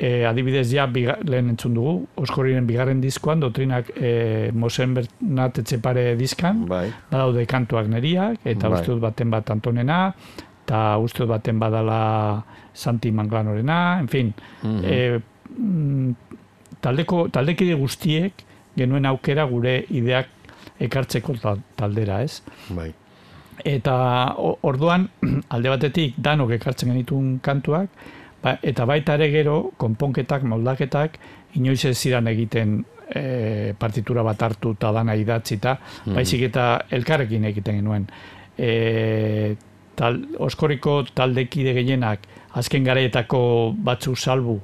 [0.00, 6.14] E, adibidez, ja, biga, lehen entzun dugu, Oskorriren bigarren diskoan, dotrinak e, Mosen Bernat etxepare
[6.16, 6.86] diskan, Bai.
[7.10, 8.78] badaude kantuak neriak, eta Bai.
[8.80, 9.98] uste dut baten bat Antonena,
[10.64, 11.98] eta uste dut baten badala
[12.72, 14.32] Santi Manglanorena, en fin,
[14.62, 14.80] Mhm.
[14.84, 15.20] e,
[15.58, 16.14] mm,
[16.80, 18.32] taldeko, taldekide guztiek
[18.76, 20.28] genuen aukera gure ideak
[20.80, 22.40] ekartzeko ta- taldera, ez?
[22.70, 22.94] Bai.
[23.64, 24.34] Eta
[24.64, 25.10] orduan,
[25.52, 27.90] alde batetik danok ekartzen genituen kantuak,
[28.42, 31.18] ba, eta baita ere gero, konponketak, moldaketak,
[31.58, 35.76] inoiz ez ziren egiten e, partitura bat hartu eta dana idatzita,
[36.06, 38.06] baizik eta elkarrekin egiten genuen.
[38.58, 39.56] E,
[39.98, 42.24] tal, oskoriko taldekide gehienak,
[42.58, 43.42] azken garaetako
[43.84, 44.60] batzuk salbu,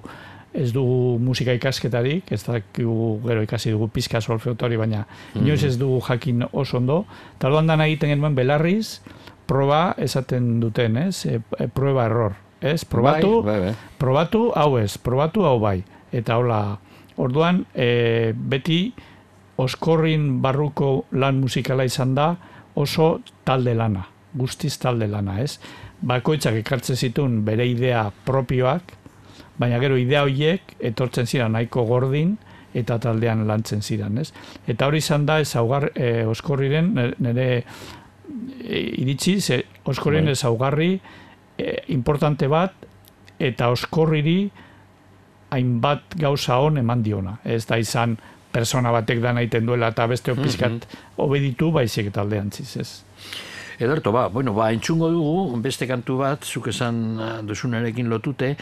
[0.56, 5.04] ez dugu musika ikasketarik, ez dakigu gero ikasi dugu pizka solfeotori, baina
[5.36, 7.02] inoiz ez dugu jakin oso ondo.
[7.44, 9.02] Orduan dana egiten genuen belarriz,
[9.46, 11.26] proba esaten duten, ez?
[11.28, 12.84] E, e, prueba error, ez?
[12.84, 13.74] Probatu, Bai, bai, bai.
[13.98, 15.82] probatu hau ez, probatu hau bai.
[16.12, 16.78] Eta hola,
[17.16, 18.92] orduan, e, beti
[19.56, 22.36] oskorrin barruko lan musikala izan da
[22.76, 24.04] oso talde lana,
[24.36, 25.58] guztiz talde lana, ez?
[26.02, 28.92] Bakoitzak ekartzen zituen bere idea propioak,
[29.58, 32.34] baina gero idea horiek etortzen ziren nahiko gordin
[32.76, 34.32] eta taldean lantzen ziren, ez?
[34.68, 37.46] Eta hori izan da ezaugar e, oskorriren nire- nire
[38.60, 40.32] e, iritsi, ze oskorriren Bai.
[40.36, 40.90] ezaugarri
[41.58, 42.72] e, importante bat
[43.38, 44.38] eta oskorriri
[45.50, 47.36] hainbat gauza hon eman diona.
[47.44, 48.16] Ez da izan
[48.52, 50.86] persona batek da egiten duela eta beste pizkat
[51.22, 52.90] obeditu baizik eta aldeantziz, ez?
[53.78, 58.54] Ederto, ba, bueno, ba, entzungo dugu, beste kantu bat, zuk esan eh, duzunarekin lotute,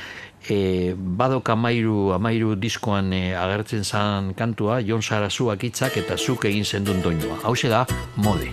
[0.51, 0.59] e,
[0.99, 7.03] badok amairu, amairu diskoan e, agertzen zan kantua, Jon Sarazuak hitzak eta zuk egin zendun
[7.07, 7.39] doinua.
[7.47, 7.87] Hau da,
[8.17, 8.51] mode.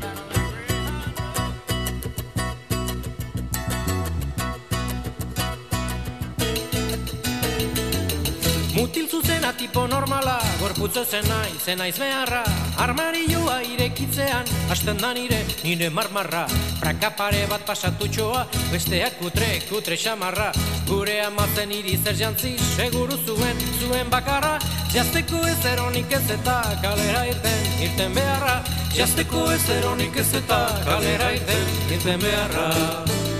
[10.91, 12.43] Gorputzo zen nahi, zen naiz beharra
[12.81, 16.45] Armarioa irekitzean, hasten da nire, nire marmarra.
[16.81, 20.51] Prakapare bat pasatutxoa, besteak kutre, kutre xamarra.
[20.89, 24.57] Gure amatzen iri zer jantzi, seguru zuen, zuen bakarra.
[24.91, 28.61] Jazteko ez eronik ez eta kalera irten, irten beharra.
[28.95, 33.30] Jazteko ez eronik ez eta kalera irten, irten beharra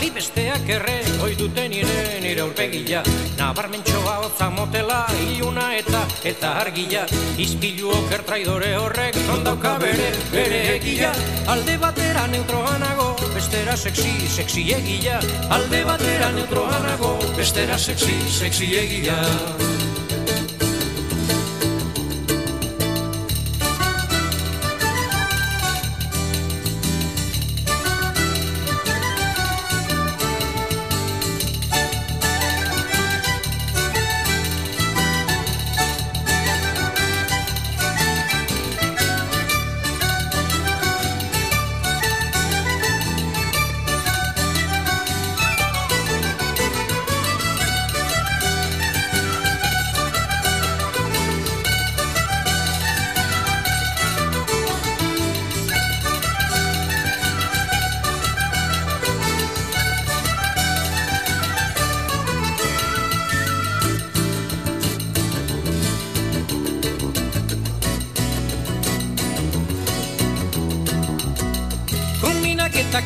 [0.00, 3.02] Itzali besteak erre Hoi dute nire nire aurpegia.
[3.36, 7.02] Nabarmentxoa hotza motela Iluna eta eta argila
[7.36, 11.12] Izpilu oker traidore horrek Non dauka bere bere egia.
[11.52, 15.20] Alde batera neutroanago Bestera sexy sexy egia.
[15.50, 19.20] Alde batera neutroanago Bestera sexy sexy egia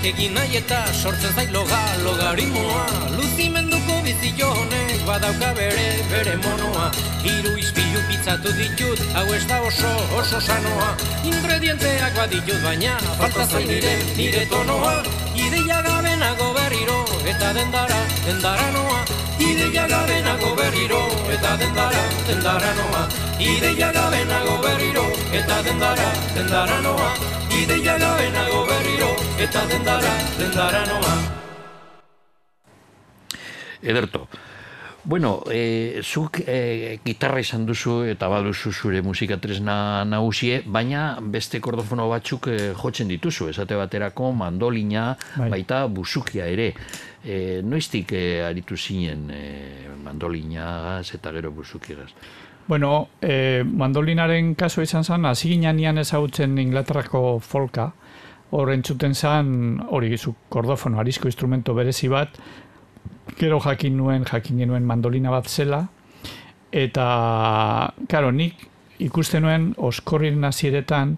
[0.05, 2.84] egin nahi eta sortzen zait loga, logarimoa
[3.16, 6.90] Luzimenduko bizio honek badauka bere, bere monoa.
[7.24, 10.90] Hiru izpilu pizzatu ditut, hau ez da oso, oso sanoa.
[11.30, 14.94] Ingredienteak baditut baina, falta zain nire, nire tonoa.
[15.34, 16.98] Ideia gabe nago berriro,
[17.32, 19.05] eta dendara, dendara noa.
[19.38, 21.02] Ideia gabe nago berriro,
[21.36, 23.07] eta dendara, dendara noa.
[23.38, 27.11] Ideia gabe nago berriro, eta dendara, dendara noa.
[27.62, 28.64] Ideia gabe nago berriro,
[29.45, 31.14] eta dendara, dendara noa
[33.82, 34.26] Ederto.
[35.05, 39.76] Bueno, e, zuk e, gitarra izan duzu eta baduzu zure musika tresna
[40.09, 45.51] nagusie, baina beste kordofono batzuk e, jotzen dituzu, esate baterako mandolina, Bai.
[45.59, 46.70] baita buzukia ere.
[47.20, 49.45] E, noiztik e, aritu zinen e,
[50.07, 52.09] mandolinagaz eta gero buzukigaz?
[52.66, 57.90] Bueno, eh, mandolinaren kaso izan zen, hasi ginean ezagutzen Inglaterrako folka,
[58.55, 62.38] hor entzuten zen, hori gizu, kordofono, arizko instrumento berezi bat,
[63.38, 65.80] gero jakin nuen, jakin genuen mandolina bat zela,
[66.70, 67.07] eta,
[68.11, 68.68] karo, nik
[69.02, 71.16] ikusten nuen oskorrin hasieretan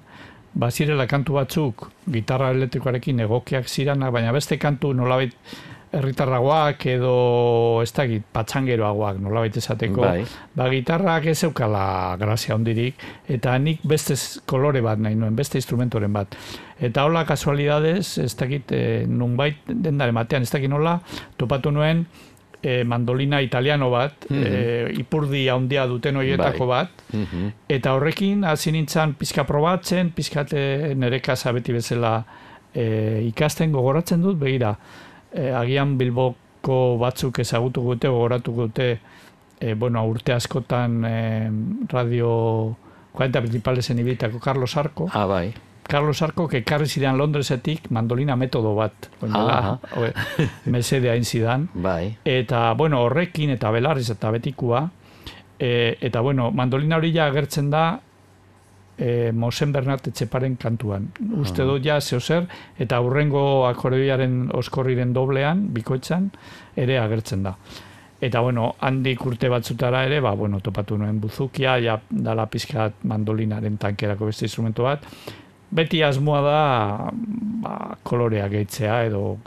[0.56, 5.36] bazirela kantu batzuk gitarra elektrikoarekin egokiak ziranak, baina beste kantu nolabait
[5.96, 7.14] herritarragoak edo
[7.82, 10.24] ez dakit patxangeroagoak nolabait esateko Bai.
[10.56, 14.16] ba gitarrak ez eukala grazia hondirik eta nik beste
[14.46, 16.36] kolore bat nahi nuen, beste instrumentoren bat
[16.80, 20.98] eta hola kasualidades ez dakit e, nunbait dendaren batean ez dakit nola
[21.36, 22.04] topatu nuen
[22.62, 26.84] e, mandolina italiano bat e, ipurdi handia duten horietako Bai.
[26.84, 27.04] bat
[27.68, 32.18] Eta horrekin hasi nintzen pizka probatzen, pizkate nere kasa beti bezala
[32.74, 34.74] e, ikasten gogoratzen dut, begira,
[35.32, 38.88] e, agian Bilboko batzuk ezagutu gute, gogoratu gute,
[39.60, 41.16] e, bueno, urte askotan e,
[41.88, 42.76] radio
[43.16, 45.08] 40 principalesen ibilitako Carlos Arco.
[45.12, 45.54] Ah, bai.
[45.86, 49.08] Carlos Arco, ekarri zidan Londresetik mandolina metodo bat.
[49.22, 49.78] Aha.
[49.96, 50.12] Oe,
[50.74, 51.68] mesede hain zidan.
[51.74, 52.16] Bai.
[52.24, 54.88] Eta, bueno, horrekin eta belarriz eta betikua,
[55.58, 58.00] e, eta, bueno, mandolina hori ja agertzen da
[58.98, 61.08] e, Mosen Bernat Etxeparen kantuan.
[61.36, 62.46] Uste dut ja zeo zer,
[62.78, 66.30] eta hurrengo akordeoiaren oskorriren doblean, bikoitzan,
[66.76, 67.56] ere agertzen da.
[68.20, 73.76] Eta, bueno, handik urte batzutara ere, ba, bueno, topatu nuen buzukia, ja, dala pizkat mandolinaren
[73.76, 75.04] tankerako beste instrumento bat.
[75.70, 77.10] Beti asmoa da,
[77.62, 79.38] ba, kolorea gehitzea, edo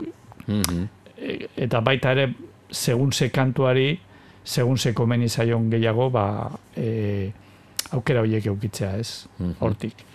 [0.46, 0.84] Mhm.
[1.16, 2.34] e- eta baita ere
[2.70, 3.98] segun ze kantuari
[4.44, 7.30] segun ze komeni zaion gehiago ba, e,
[7.96, 9.26] aukera horiek eukitzea ez?
[9.38, 9.56] Mhm.
[9.60, 10.06] hortik.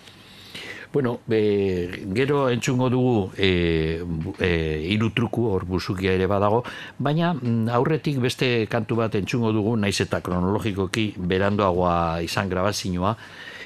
[0.96, 4.00] Bueno, be, gero entzungo dugu e,
[4.40, 4.50] e,
[4.88, 6.62] hiru truku hor buzukia ere badago,
[6.98, 13.12] baina mm, aurretik beste kantu bat entzungo dugu, naiz eta kronologikoki berandoagoa izan grabazioa,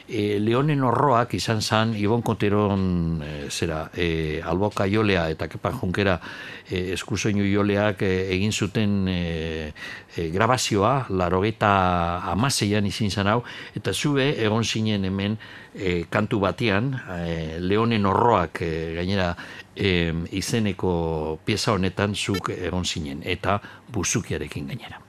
[0.10, 6.18] e, Leonen horroak izan zan Ibon Konteron e, zera, e, Alboka Jolea eta Kepa Junkera
[6.68, 9.74] e, eskusoinu joleak e, egin zuten e,
[10.16, 11.72] e, grabazioa, larogeta
[12.34, 13.44] amaseian izin zan hau,
[13.78, 15.38] eta zube egon zinen hemen
[15.74, 19.36] e, kantu batean, e, Leonen horroak e, gainera
[19.76, 20.10] e,
[20.42, 23.60] izeneko pieza honetan zuk egon zinen, eta
[23.94, 25.09] buzukiarekin gainera.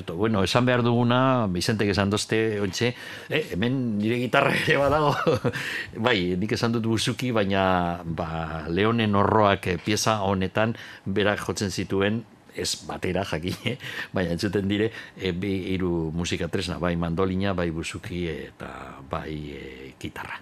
[0.00, 2.94] Zerto, bueno, esan behar duguna, Vicente esan dozte, ontxe,
[3.28, 5.12] eh, hemen nire gitarra ere badago,
[6.06, 10.72] bai, nik esan dut buzuki, baina ba, Leonen horroak eh, pieza honetan
[11.04, 12.22] berak jotzen zituen,
[12.56, 13.76] ez batera jakine,
[14.16, 14.88] baina entzuten dire,
[15.20, 18.72] e, bi hiru musika tresna, bai mandolina, bai buzuki eta
[19.10, 20.40] bai e, gitarra.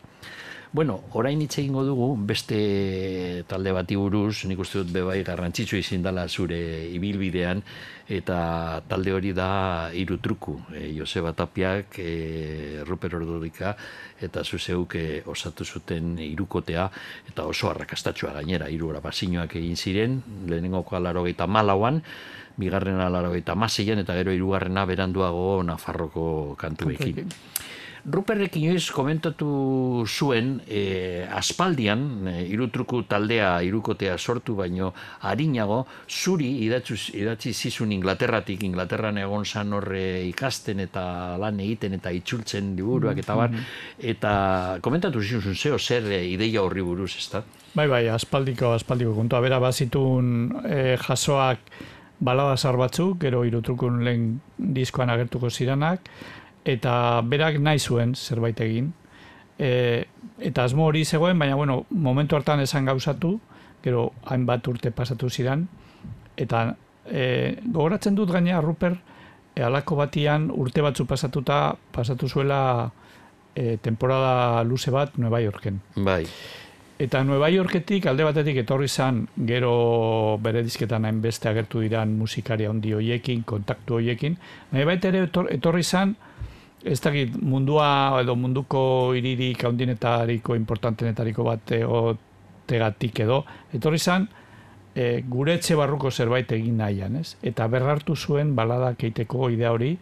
[0.70, 2.58] Bueno, orain hitz egingo dugu beste
[3.48, 6.58] talde bati buruz, nik uste dut bebai garrantzitsu izin dela zure
[6.92, 7.62] ibilbidean
[8.04, 9.48] eta talde hori da
[9.96, 10.58] hiru truku.
[10.76, 13.72] E, Joseba Tapiak, e, Ruper Ordorika
[14.20, 16.84] eta zuzeuk e, osatu zuten hirukotea
[17.32, 22.02] eta oso arrakastatxua gainera, hiru basinoak egin ziren, lehenengoko alarogeita malauan,
[22.58, 27.32] bigarrena alarogeita maseian eta gero hirugarrena beranduago Nafarroko kantuekin.
[28.08, 34.92] Ruperrek inoiz komentatu zuen e, aspaldian, e, irutruku taldea, irukotea sortu baino
[35.28, 41.04] harinago, zuri idatzi, idatzi zizun Inglaterratik, Inglaterran egon zan horre ikasten eta
[41.40, 43.60] lan egiten eta itzultzen diburuak eta bar,
[43.98, 44.32] eta
[44.84, 47.44] komentatu zizun zeo zer e, ideia horri buruz, ez da?
[47.74, 49.42] Bai, bai, aspaldiko, aspaldiko kontua.
[49.44, 50.34] Bera, bazitun
[50.64, 51.70] e, jasoak
[52.18, 56.00] balada batzuk, gero irutrukun lehen diskoan agertuko ziranak,
[56.68, 58.92] eta berak nahi zuen zerbait egin.
[59.58, 60.04] E,
[60.38, 63.38] eta asmo hori zegoen, baina bueno, momentu hartan esan gauzatu,
[63.82, 65.66] gero hainbat urte pasatu zidan,
[66.36, 68.94] eta e, gogoratzen dut gaina Ruper
[69.54, 72.60] e, alako batian urte batzu pasatuta pasatu zuela
[73.54, 75.80] e, temporada luze bat Nueva Yorken.
[75.96, 76.24] Bai.
[76.98, 82.92] Eta Nueva Yorketik alde batetik etorri zan gero bere dizketan hainbeste agertu diran musikaria handi
[82.92, 84.34] hoiekin, kontaktu hoiekin.
[84.72, 86.16] Baina baita ere etor, etorri zan
[86.84, 93.42] ez dakit mundua edo munduko iririk handinetariko importantenetariko bat egotegatik edo,
[93.74, 94.28] etorri zan,
[94.94, 97.36] e, gure etxe barruko zerbait egin nahian, ez?
[97.42, 99.96] Eta berrartu zuen balada keiteko idea hori,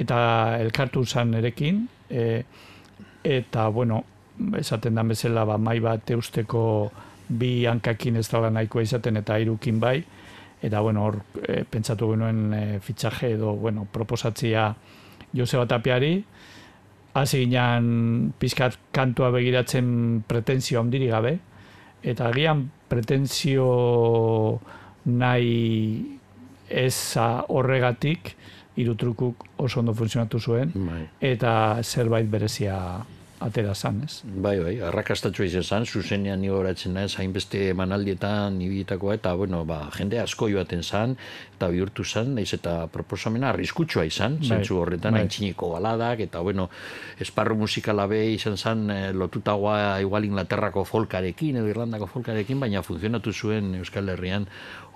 [0.00, 0.20] eta
[0.60, 2.42] elkartu zan erekin, e,
[3.24, 4.04] eta, bueno,
[4.58, 6.62] esaten da bezala, ba, mai bat eusteko
[7.28, 9.98] bi hankakin ez dala nahikoa izaten eta irukin bai,
[10.62, 14.70] eta, bueno, hor, e, pentsatu genuen e, fitxaje edo, bueno, proposatzia,
[15.36, 16.24] Joseba Tapiari,
[17.14, 21.38] hasi ginen pizkat kantua begiratzen pretensio handiri gabe,
[22.02, 24.60] eta agian pretensio
[25.04, 26.18] nahi
[26.70, 28.34] eza horregatik,
[28.80, 31.02] irutrukuk oso ondo funtzionatu zuen, Bai.
[31.20, 32.76] eta zerbait berezia
[33.40, 34.20] atera zan, ez?
[34.24, 39.80] Bai, bai, arrakastatxua izan zan, zuzenean ni horatzen naiz, hainbeste manaldietan ibilitakoa, eta, bueno, ba,
[39.96, 41.16] jende asko joaten zan,
[41.56, 45.24] eta bihurtu zan, naiz eta proposamena arriskutsua izan, Bai, zentzu horretan, bai.
[45.24, 46.68] haintzineko baladak, eta, bueno,
[47.20, 53.32] esparru musikala be izan zan, eh, lotutagoa igual Inglaterrako folkarekin, edo Irlandako folkarekin, baina funtzionatu
[53.32, 54.46] zuen Euskal Herrian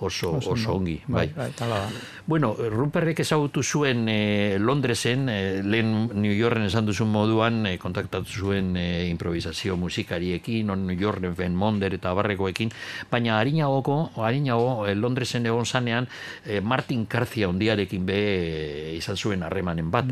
[0.01, 1.29] oso, oso, ongi, bai.
[1.35, 1.89] bai, tala da.
[2.27, 8.31] Bueno, Rumperrek ezagutu zuen e, Londresen, e, lehen New Yorken esan duzun moduan, e, kontaktatu
[8.47, 12.73] zuen e, improvisazio musikariekin, on New Yorken, Ben Monder eta barrekoekin,
[13.11, 16.09] baina harinagoko, harinago, e, Londresen egon zanean,
[16.45, 20.11] e, Martin Garcia ondiarekin be e, izan zuen harremanen bat.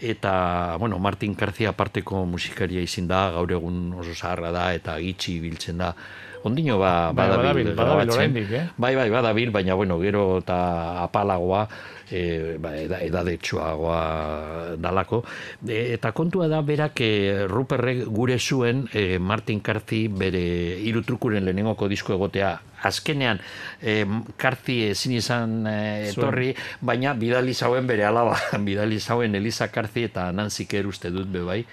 [0.00, 5.38] Eta, bueno, Martin Garcia aparteko musikaria izin da, gaur egun oso zaharra da, eta gitxi
[5.44, 5.94] biltzen da.
[6.42, 8.62] Ondino ba, Bai, badabil, badabil, badabil oraindik, eh?
[8.80, 11.66] Bai, bai, badabil, baina, bueno, gero eta apalagoa,
[12.08, 15.20] e, ba, eda, edadetsuagoa dalako.
[15.68, 20.40] E, eta kontua da, berak e, Ruperrek gure zuen e, Martin Carthy bere
[20.88, 23.40] irutrukuren lehenengoko disko egotea azkenean
[23.82, 24.04] e,
[24.40, 28.36] Carthy ezin izan e, etorri, baina bidali zauen bere alaba,
[28.68, 31.64] bidali zauen Elisa Carthy eta Nancy Kerr uste dut be bai.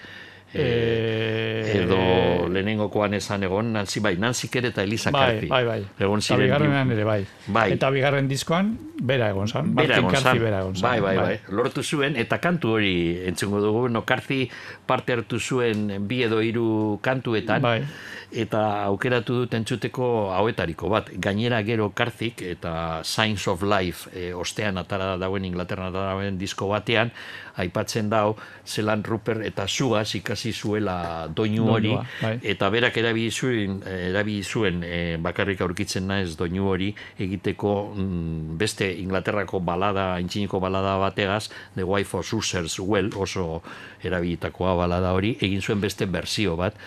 [0.54, 5.48] E, edo lehenengokoan esan egon, Nancy, bai, Nancy Kerr eta Elisa Bai, Carthy.
[5.48, 5.80] bai, bai.
[6.00, 7.20] Egon Eta ziren bi- bigarrenean ere bai.
[7.48, 7.72] Bai.
[7.74, 8.72] Eta bigarren diskoan,
[9.02, 9.74] bera egon zan.
[9.76, 10.40] Bera egon zan.
[10.40, 10.90] bera egon zan.
[10.90, 11.40] Bai, bai, bai.
[11.50, 12.94] Lortu zuen, eta kantu hori
[13.28, 14.50] entzungo dugu, no, Karzi
[14.86, 17.84] parte hartu zuen bi edo hiru kantuetan, Bai.
[18.32, 21.10] eta aukeratu dut entzuteko hauetariko bat.
[21.14, 27.12] Gainera gero Karzik eta Signs of Life e, ostean atara dauen Inglaterra dauen disko batean,
[27.58, 28.36] aipatzen dau,
[28.66, 32.36] zelan Rupert eta Sugaz ikasi zuela doinu hori, bai.
[32.44, 38.90] eta berak erabili zuen, erabili zuen e, bakarrik aurkitzen naiz doinu hori egiteko mm, beste
[39.02, 43.62] Inglaterrako balada, aintziniko balada bategaz, The Wife of Susser's Well, oso
[44.06, 46.78] erabilitakoa balada hori, egin zuen beste berzio bat,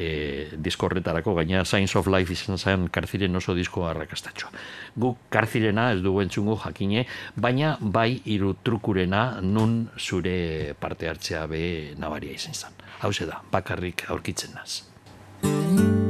[0.00, 4.52] e, disko horretarako, gaina Science of Life izan zen karziren oso disko arrakastatxoa.
[5.00, 11.64] Guk karzirena ez dugu entzungu jakine, baina bai hiru trukurena nun zure parte hartzea be
[11.98, 12.86] nabaria izan zen.
[13.00, 16.09] Hau da, bakarrik aurkitzen naz.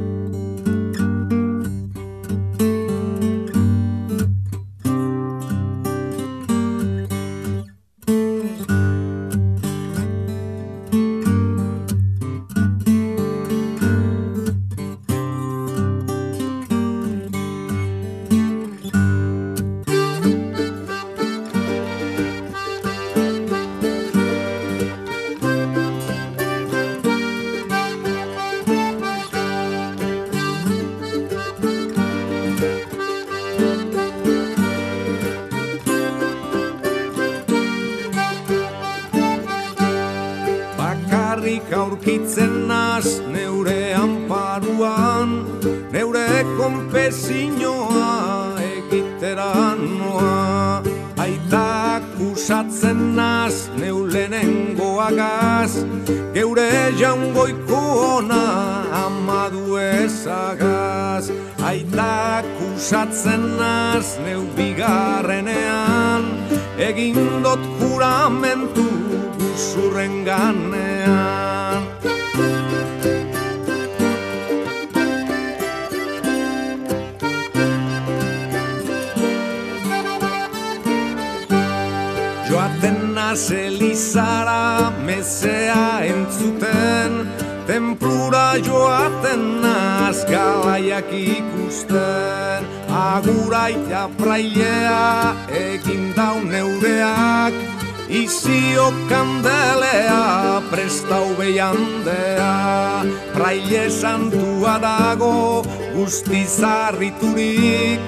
[104.31, 105.63] Santua dago
[105.95, 107.99] guztiz arriturik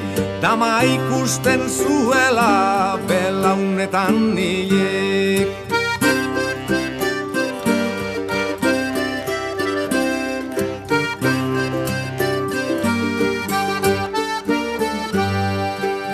[0.42, 5.48] Dama ikusten zuela belaunetan nilik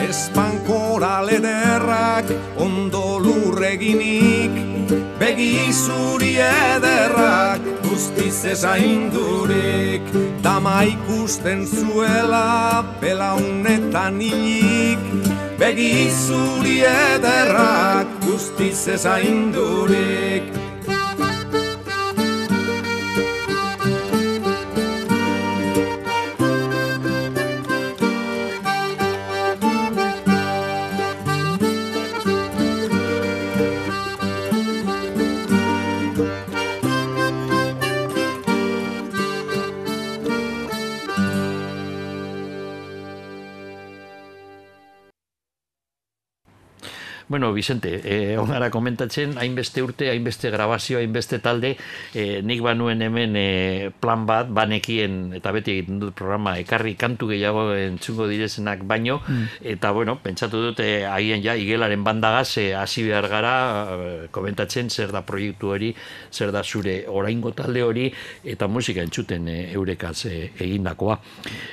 [0.10, 2.26] Espankora lederrak
[2.57, 4.53] ondo lurreginik
[5.20, 7.68] Begi zuri ederrak
[8.00, 10.02] guztiz ezaindurik
[10.43, 15.04] Dama ikusten zuela belaunetan hilik.
[15.60, 20.68] Begi zuri ederrak guztiz ezaindurik
[47.40, 51.78] Bueno, Vicente, eh, ongara komentatzen, hainbeste urte, hainbeste grabazio, hainbeste talde,
[52.14, 57.30] eh, nik banuen hemen eh, plan bat, banekien, eta beti egiten dut programa, ekarri kantu
[57.30, 59.22] gehiago entzungo direzenak baino,
[59.64, 63.54] eta bueno, pentsatu dut, eh, agian ja, igelaren bandagaz, eh, hasi behar gara,
[63.96, 65.94] eh, komentatzen zer da proiektu hori,
[66.34, 68.10] zer da zure oraingo talde hori,
[68.44, 71.22] eta musika entzuten eh, eurekaz eh, egindakoa.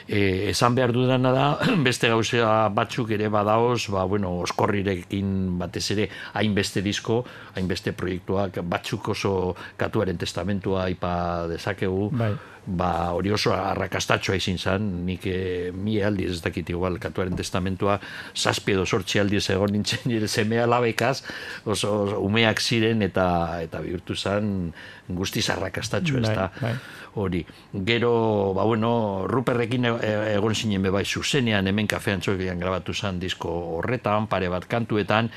[0.07, 1.51] Eh, esan behar dudana da,
[1.91, 7.23] beste gauzea batzuk ere badaoz, ba, bueno, oskorrirekin batez ere hainbeste disko,
[7.57, 9.33] hainbeste proiektuak, batzuk oso
[9.77, 11.13] katuaren testamentua aipa
[11.51, 12.33] dezakegu, Bai.
[12.67, 17.99] ba, hori oso arrakastatxoa izin zen, nik e, mi aldiz ez dakit igual, katuaren testamentua,
[18.35, 21.23] zazpi edo sortzi aldiz egon nintzen nire semea labekaz,
[21.65, 23.27] oso, oso umeak ziren eta
[23.63, 24.73] eta bihurtu zen
[25.09, 26.75] guztiz arrakastatxo ez Bai, da bai.
[27.17, 27.45] Hori.
[27.73, 33.19] Gero, ba bueno, Ruperrekin e- e- egon zinen bebai zuzenean, hemen kafean txokean grabatu zen
[33.19, 35.31] disko horretan, pare bat kantuetan,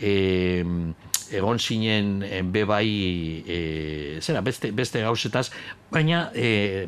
[0.00, 0.64] e,
[1.32, 3.58] egon zinen e, bebai, e,
[4.20, 5.50] zera, beste, beste gauzetaz,
[5.90, 6.86] baina, e,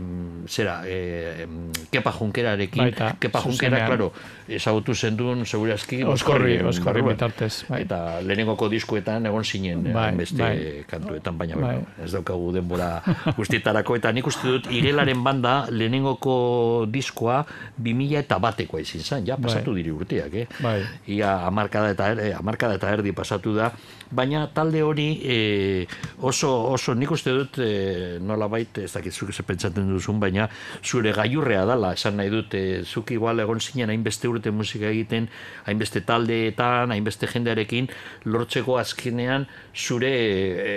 [0.48, 1.46] zera, e,
[1.90, 4.12] kepa junkerarekin, Baita, kepa junkera, claro,
[4.48, 7.64] ezagutu zendun, segurazki, Oskorri, oskorri bitartez.
[7.68, 7.82] Bai.
[7.84, 10.84] Eta lehenengoko diskuetan egon zinen Bai, beste bai.
[10.88, 11.76] kantuetan, baina Bai.
[12.04, 12.90] ez daukagu denbora
[13.36, 13.98] guztietarako.
[14.00, 17.42] Eta nik uste dut, igelaren banda lehenengoko diskoa
[17.76, 20.46] 2000 eta batekoa izin zen, ja, pasatu diri urteak, eh?
[20.64, 20.80] Bai.
[21.18, 23.72] Ia amarkada eta, er, amarkada eta erdi pasatu da,
[24.10, 25.86] baina talde hori e,
[26.24, 30.48] oso, oso nik uste dut e, nola bait, ez dakit zuk ze pentsatzen duzun, baina
[30.82, 35.28] zure gaiurrea dala, esan nahi dut, e, zuk igual egon zinen hainbeste urte musika egiten,
[35.66, 37.88] hainbeste taldeetan, hainbeste jendearekin,
[38.24, 40.76] lortzeko azkenean zure e,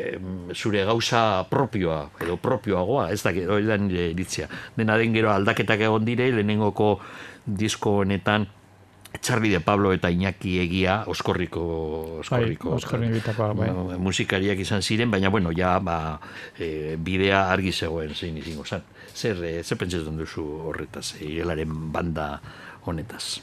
[0.53, 4.49] zure gauza propioa, edo propioagoa, ez dakit, hori da nire iritzia.
[4.77, 6.97] Dena den gero aldaketak egon dire, lehenengoko
[7.45, 8.47] disko honetan,
[9.19, 11.63] Txarbi de Pablo eta Iñaki egia oskorriko
[12.21, 13.69] oskorriko Bai, Oskorri bitakoa, bai.
[13.99, 16.19] Musikariak izan ziren, baina bueno, ja ba,
[16.57, 18.87] e, bidea argi zegoen zein izango zen.
[19.13, 22.31] Zer, e, zer pentsatzen duzu horretaz, igelaren banda
[22.85, 23.41] honetaz?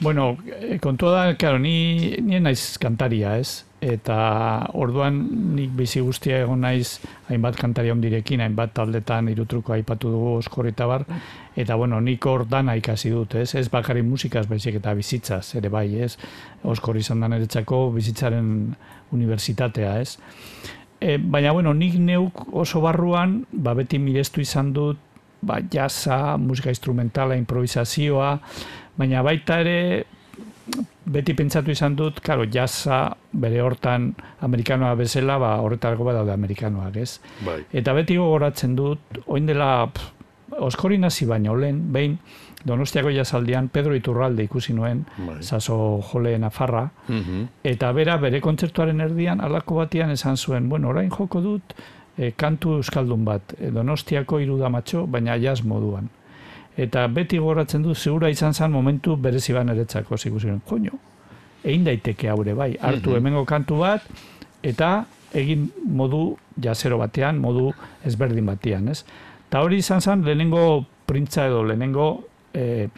[0.00, 3.64] Bueno, eh, kontua da, claro, ni, ni naiz kantaria, ez?
[3.80, 4.16] Eta
[4.76, 5.16] orduan
[5.56, 6.98] nik bizi guztia egon naiz
[7.30, 11.06] hainbat kantaria ondirekin, hainbat taldetan irutruko aipatu dugu oskorri eta bar,
[11.56, 13.54] eta bueno, nik hor dana ikasi dut, ez?
[13.56, 16.18] Ez bakarrik musikaz, baizik eta bizitzaz, ere bai, ez?
[16.62, 18.52] Oskorri izan da niretzako bizitzaren
[19.16, 20.18] unibertsitatea, ez?
[21.00, 25.00] E, baina, bueno, nik neuk oso barruan, ba, beti mirestu izan dut,
[25.40, 28.34] ba, jasa, musika instrumentala, improvisazioa,
[29.00, 29.78] baina baita ere
[31.06, 37.20] beti pentsatu izan dut, karo, jazza bere hortan amerikanoa bezala, ba, horretarako badaude amerikanoak, ez?
[37.46, 37.64] Bai.
[37.72, 40.12] Eta beti gogoratzen dut, oin dela pff,
[40.60, 42.18] oskorin hasi baino lehen, behin,
[42.60, 45.38] Donostiako jazaldian Pedro Iturralde ikusi nuen, Bai.
[45.42, 47.46] zazo jole nafarra, Mhm.
[47.64, 51.62] eta bera bere kontzertuaren erdian, alako batian esan zuen, bueno, orain joko dut,
[52.18, 56.10] e, kantu euskaldun bat, e, Donostiako irudamatxo, baina jazz moduan.
[56.80, 60.96] Eta beti goratzen du, zeura izan zen momentu berezi ban eretzako, zikusen, koño,
[61.64, 63.16] egin daiteke haure, bai, hartu Mhm.
[63.18, 64.06] hemengo kantu bat,
[64.62, 65.04] eta
[65.34, 67.72] egin modu jazero batean, modu
[68.04, 69.04] ezberdin batean, ez?
[69.50, 72.24] Ta hori izan zen lehenengo printza edo lehenengo
[72.54, 72.88] e,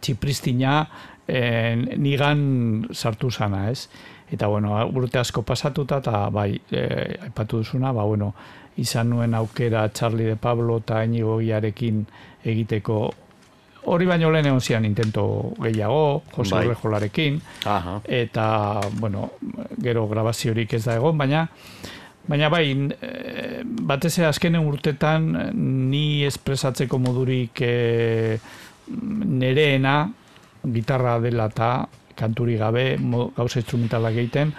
[0.00, 0.86] txipristina
[1.26, 3.88] e, nigan sartu zana, ez?
[4.30, 6.82] Eta, bueno, urte asko pasatuta, eta bai, e,
[7.26, 8.34] aipatu duzuna, ba, bueno,
[8.80, 12.04] izan nuen aukera Charlie de Pablo eta Inigo Giarekin
[12.44, 13.00] egiteko
[13.90, 16.66] hori baino lehen egon zian intento gehiago, Jose Bai.
[16.66, 18.00] Urrejolarekin, Aha.
[18.04, 18.44] eta,
[19.00, 19.30] bueno,
[19.80, 21.48] gero grabaziorik ez da egon, baina
[22.30, 22.66] Baina bai,
[23.00, 28.38] e, batez ere azkenen urtetan ni espresatzeko modurik e,
[29.40, 29.94] nereena
[30.62, 31.70] gitarra dela eta
[32.16, 32.96] kanturi gabe,
[33.36, 34.52] gauza instrumentalak egiten,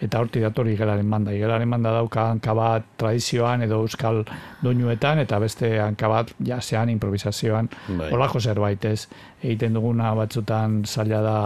[0.00, 1.32] eta horti datori gelaren manda.
[1.32, 4.24] Gelaren manda dauka hanka bat tradizioan edo euskal
[4.62, 8.10] doinuetan, eta beste hanka bat jasean, improvisazioan, Bai.
[8.12, 9.08] holako zerbait ez.
[9.42, 11.38] Egiten duguna batzutan zaila da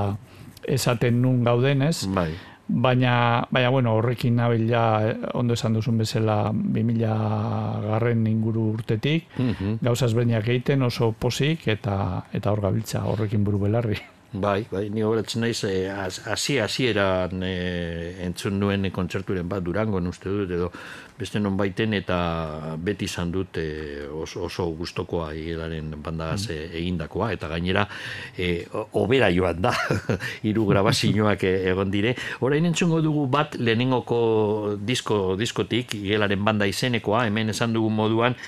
[0.69, 2.07] esaten nun gauden, ez?
[2.07, 2.31] Bai.
[2.73, 5.03] Baina, baina bueno, horrekin nabil ja,
[5.35, 9.79] ondo esan duzun bezala 2000 garren inguru urtetik, Mhm.
[9.83, 13.99] gauza ezberdinak egiten oso posik eta eta hor gabiltza horrekin buru belarri.
[14.33, 20.07] Bai, bai, ni horatzen naiz, eh, hasi hasi hasieran eh, entzun nuen kontzerturen bat Durangon
[20.09, 20.71] uste dut, edo
[21.21, 22.17] beste non baiten, eta
[22.81, 27.85] beti izan dut eh, oso, oso gustokoa hielaren bandagaz eh, egindakoa, eta gainera
[28.39, 29.75] eh, o- hobera joan da,
[30.49, 32.17] hiru grabazioak egon dire.
[32.41, 38.41] Orain entzungo dugu bat lehenengoko disko, diskotik, hielaren banda izenekoa, hemen esan dugu moduan,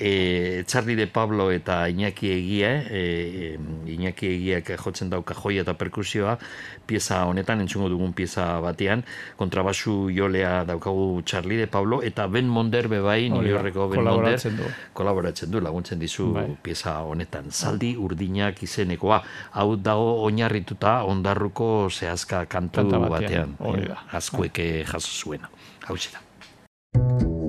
[0.00, 6.38] e, Charlie de Pablo eta Iñaki Egia, e, Iñaki Egiak jotzen dauka joia eta perkusioa,
[6.86, 9.04] pieza honetan entzungo dugun pieza batean,
[9.36, 14.64] kontrabasu jolea daukagu Charlie de Pablo, eta Ben Monder bebai, New Yorkeko Ben Monder, du.
[14.94, 16.56] kolaboratzen du, laguntzen dizu Bai.
[16.62, 17.50] pieza honetan.
[17.50, 19.22] Zaldi urdinak izenekoa,
[19.52, 23.56] hau dago oinarrituta ondarruko zehazka kantu Kanta batean.
[23.58, 24.02] batean, eh, da.
[24.16, 25.50] Azkuek eh, jaso zuena.
[25.86, 27.39] Hau da.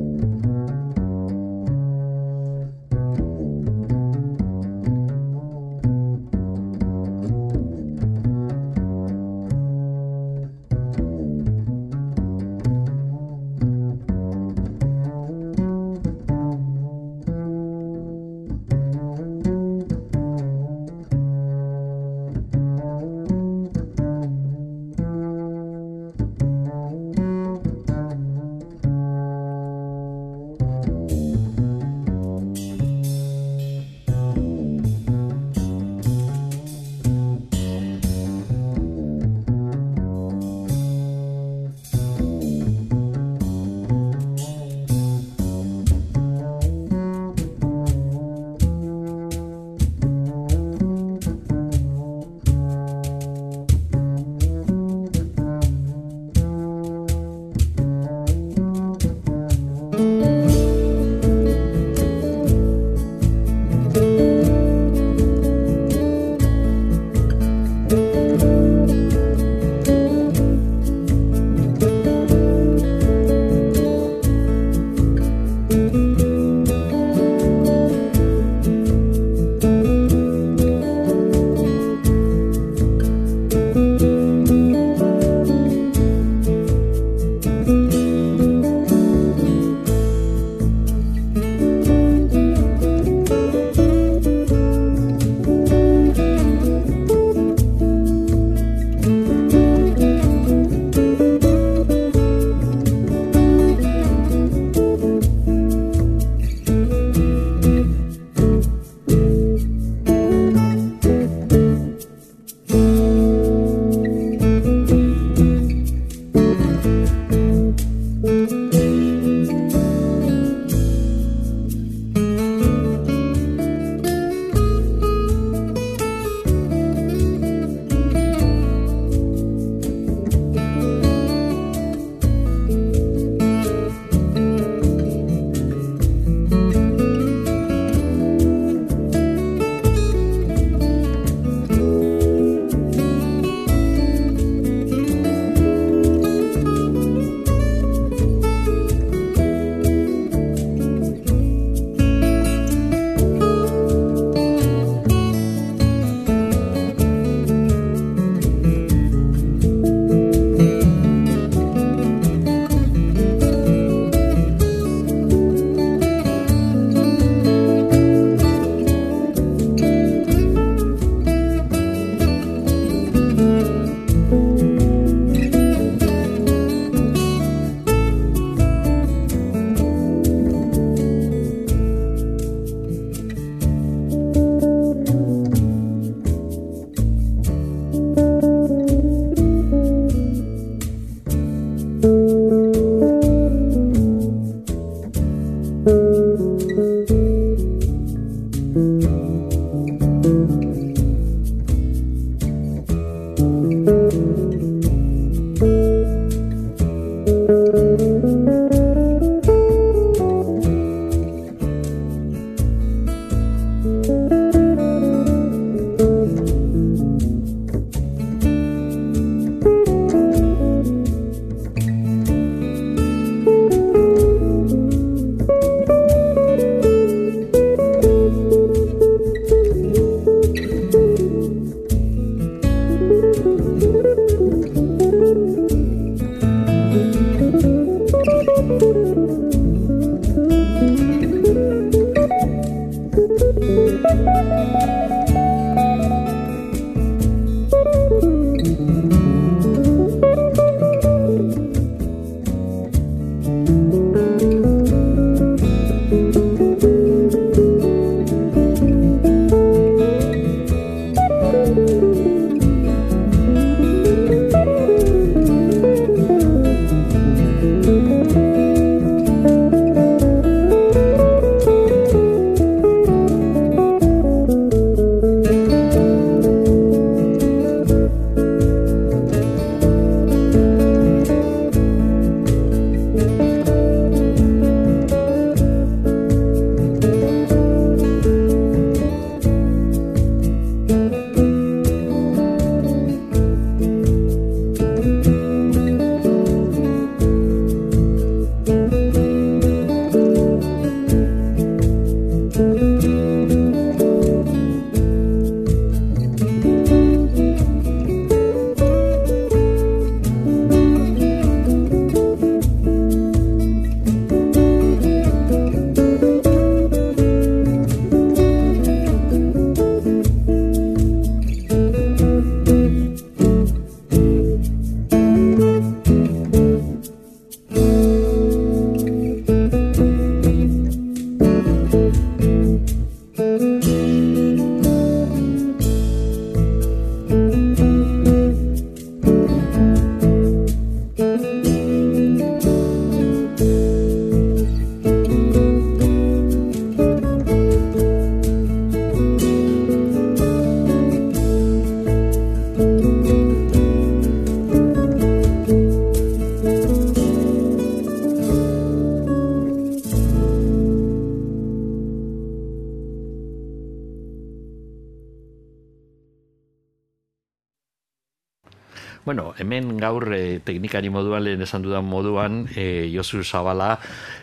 [370.01, 373.97] Gaur e, teknikari moduan lehen esan dudan moduan e, Josu Zabala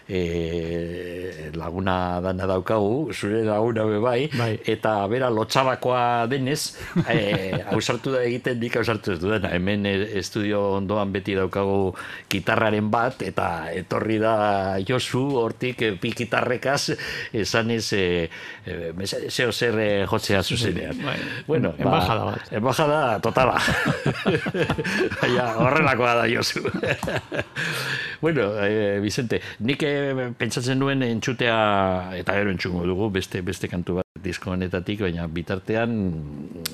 [0.08, 4.52] e, laguna dana daukagu, zure laguna be bai, Bai.
[4.64, 7.18] eta bera lotxabakoa denez, e,
[7.74, 9.52] ausartu da egiten dik ausartu ez duena.
[9.54, 11.92] Hemen estudio ondoan beti daukagu
[12.30, 14.34] gitarraren bat, eta etorri da
[14.88, 16.94] Josu hortik e, pi gitarrekaz,
[17.36, 18.28] esan ez, e,
[18.64, 18.92] e,
[19.28, 20.96] zeo zer jotzea zuzenean.
[21.04, 21.18] bai.
[21.46, 22.52] Bueno, Embajada bat.
[22.52, 23.58] Embajada totala.
[25.20, 26.62] Baina, horrelakoa da Josu.
[28.22, 31.56] bueno, eh, Vicente, nik eh, pentsatzen nuen entzutea,
[32.18, 35.92] eta gero entzungo dugu, beste beste kantu bat disko honetatik, baina bitartean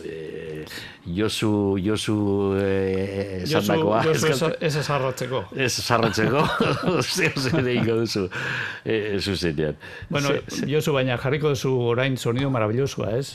[0.04, 0.64] eh,
[1.04, 2.16] Josu, Josu
[2.60, 4.02] eh, Josu, esandakoa.
[4.08, 5.42] Josu eskatu- ez esarratzeko.
[5.56, 6.44] Ez zarratzeko,
[7.04, 8.26] zeo zer egingo duzu,
[8.84, 9.76] eh, zuzenean.
[10.08, 10.32] Bueno,
[10.70, 13.34] Josu, baina jarriko duzu orain sonido maravillosoa, ez?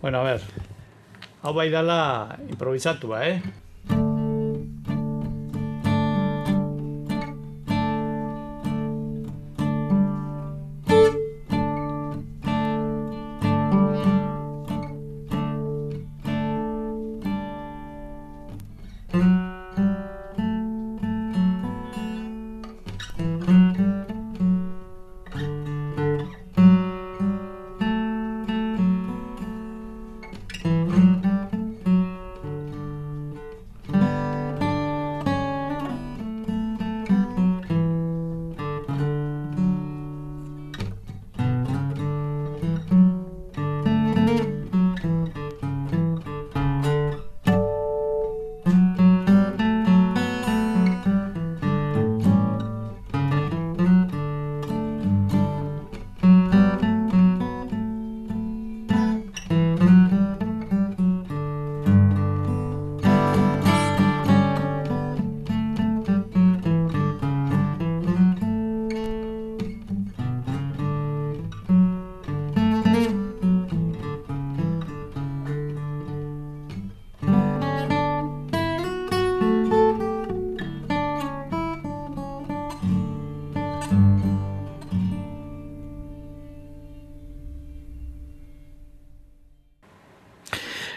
[0.00, 0.40] bueno, a ver.
[1.42, 3.42] Hau bai dala improvisatua, eh?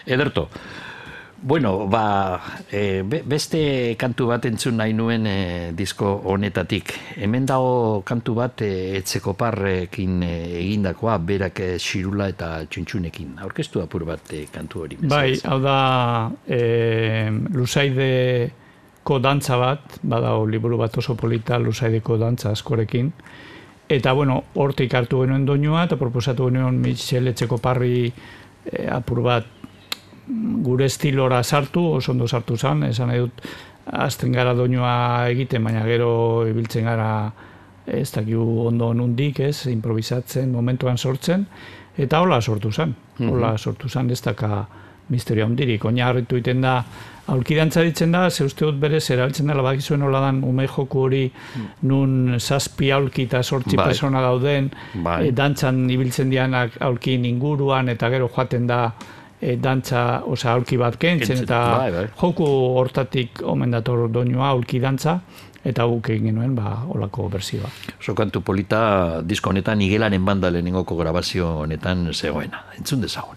[0.06, 0.48] Ederto.
[1.42, 2.40] Bueno, ba,
[2.72, 6.94] e, be- beste kantu bat entzun nahi nuen e, disko honetatik.
[7.20, 13.34] Hemen dago kantu bat e, etzeko parrekin e, egindakoa, berak e, xirula eta txuntxunekin.
[13.44, 14.96] Aurkeztu apur bat e, kantu hori.
[15.02, 15.44] Bai, mesedez.
[15.44, 15.76] hau da
[16.48, 18.08] e, Lusaide
[19.06, 23.12] ko dantza bat, badago liburu bat oso polita lusaideko dantza askorekin,
[23.88, 29.46] eta bueno, hortik hartu genuen doinua, eta proposatu genuen Michel Etxeko parri e, apur bat
[30.26, 33.42] gure estilora sartu, oso ondo sartu zen, esan nahi dut,
[33.86, 37.10] azten gara doinua egiten, baina gero ibiltzen gara
[37.86, 41.46] ez dakigu ondo nundik, ez, improvisatzen, momentuan sortzen,
[41.96, 44.66] eta hola sortu zen, hola sortu zen, ez daka
[45.08, 46.80] misterio handirik, oinarritu egiten da,
[47.30, 51.24] aulkidantza ditzen da, ze uste dut berez, erabiltzen dela bakizuen hola dan ume joku hori,
[51.86, 53.86] nun zazpi aulki eta sortzi Bai.
[53.86, 55.20] persona dauden, Bai.
[55.28, 58.80] e, dantzan ibiltzen dianak aulkin inguruan, eta gero joaten da,
[59.40, 62.06] e, dantza, osea, aulki bat kentzen, Kentzen, eta bai, bai.
[62.20, 62.46] joku
[62.80, 65.18] hortatik omen dator doinua aulki dantza,
[65.66, 67.70] eta guk egin genuen, ba, olako berzioa.
[67.98, 72.64] Oso kantu polita disko honetan igelaren banda lehenengoko grabazio honetan zegoena.
[72.78, 73.36] Entzun dezagun.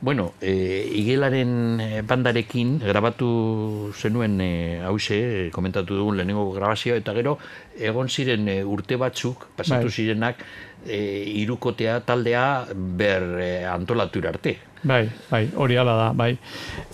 [0.00, 7.34] Bueno, e, igelaren eh, bandarekin grabatu zenuen e, hause, komentatu dugun lehenengo grabazioa, eta gero
[7.74, 9.96] egon ziren urte batzuk, pasatu Bai.
[9.96, 10.44] zirenak,
[10.86, 11.00] e,
[11.42, 12.44] irukotea taldea
[12.74, 14.56] ber e, antolatu arte.
[14.86, 16.36] Bai, bai, hori hala da, bai.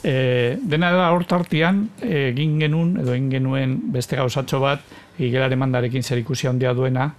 [0.03, 4.81] E, dena da hortartian egin genuen, edo egin genuen beste gauzatxo bat,
[5.21, 7.11] igelaren mandarekin zer ikusi handia duena,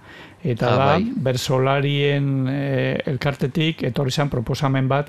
[0.42, 1.06] eta Ah, da, bai.
[1.16, 2.58] bersolarien e,
[3.06, 5.08] elkartetik etorri zen proposamen bat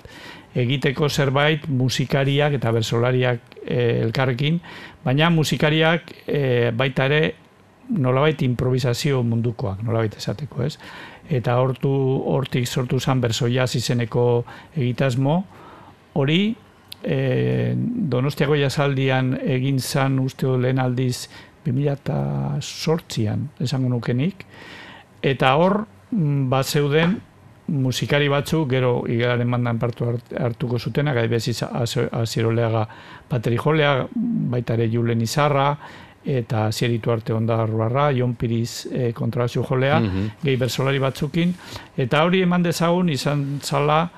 [0.57, 4.59] egiteko zerbait musikariak eta bersolariak e, elkarrekin,
[5.05, 7.35] baina musikariak e, baita ere
[7.89, 10.77] nolabait improvisazio mundukoak, nolabait esateko, ez?
[11.29, 11.91] Eta hortu
[12.33, 15.45] hortik sortu zen bersoiaz izeneko egitasmo,
[16.17, 16.55] hori
[17.03, 21.29] e, Donostiako jazaldian egin zan uste lehen aldiz
[21.67, 24.45] 2008an, esango nukenik,
[25.21, 27.21] eta hor mm, bat zeuden
[27.67, 31.63] musikari batzuk gero igelaren mandan partu hart- hartuko zutenak, adibidez
[32.11, 32.87] aziroleaga
[33.29, 35.77] bateri jolea, baita Julen Izarra,
[36.25, 40.29] eta zieritu arte ondarruarra, Jon Piriz e, kontrabazio jolea, Mhm.
[40.43, 41.53] gehi bersolari batzukin,
[41.97, 44.09] eta hori eman dezagun izan zala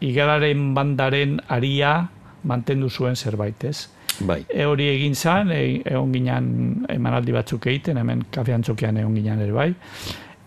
[0.00, 2.08] igelaren bandaren aria
[2.44, 3.88] mantendu zuen zerbait, ez?
[4.20, 4.44] Bai.
[4.48, 9.40] E, hori egin zan, e, egon ginen emanaldi batzuk egiten, hemen kafean txokian egon ginen
[9.40, 9.74] ere bai.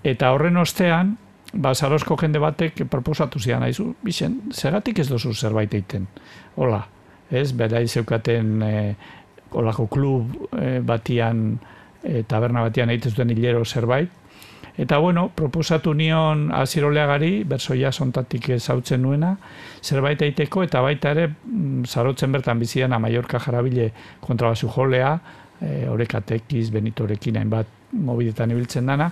[0.04, 1.18] Eta horren ostean,
[1.54, 6.08] ba, Sarosko jende batek proposatu zian, aizu, bixen, zergatik ez dozu zerbait egiten?
[6.56, 6.84] Hola,
[7.32, 8.74] ez, bera zeukaten e,
[9.52, 11.46] olako klub e, batian,
[12.04, 14.10] e, taberna batian egiten zuten hilero zerbait,
[14.74, 19.36] Eta bueno, proposatu nion aziroleagari, bersoia sontatik ezautzen nuena,
[19.86, 25.14] zerbait eiteko, eta baita ere, mm, zarotzen bertan bizian Mallorca jarabile kontrabasu jolea,
[25.62, 29.12] e, orekatekiz, benitorekin hainbat mobidetan ibiltzen dana,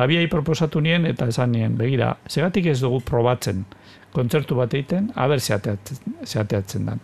[0.00, 3.66] eta biai proposatu nien, eta esan nien, begira, segatik ez dugu probatzen
[4.14, 7.02] kontzertu bat egiten, haber zeateatzen, zeateatzen dan.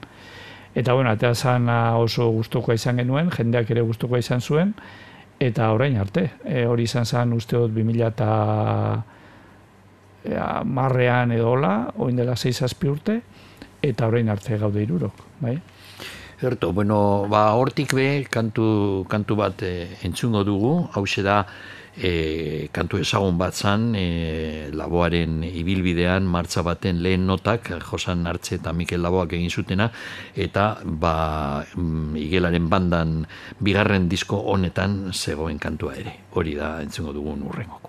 [0.73, 1.68] Eta bueno, eta zan
[2.01, 4.73] oso gustukoa izan genuen, jendeak ere gustukoa izan zuen,
[5.39, 6.24] eta orain arte.
[6.40, 8.32] E, hori izan zen uste dut 2000 eta
[10.24, 13.20] e, marrean edo hola, oin dela 6 urte,
[13.85, 15.59] eta orain arte gaude irurok, bai?
[16.40, 21.43] Erto, bueno, ba, hortik be, kantu, kantu bat e, entzungo dugu, hau da,
[21.98, 28.73] e, kantu ezagun bat zan, e, laboaren ibilbidean, martza baten lehen notak, Josan Artze eta
[28.73, 29.90] Mikel Laboak egin zutena,
[30.35, 33.18] eta ba, mm, igelaren bandan
[33.60, 36.16] bigarren disko honetan zegoen kantua ere.
[36.36, 37.85] Hori da entzungo dugun urrengoko.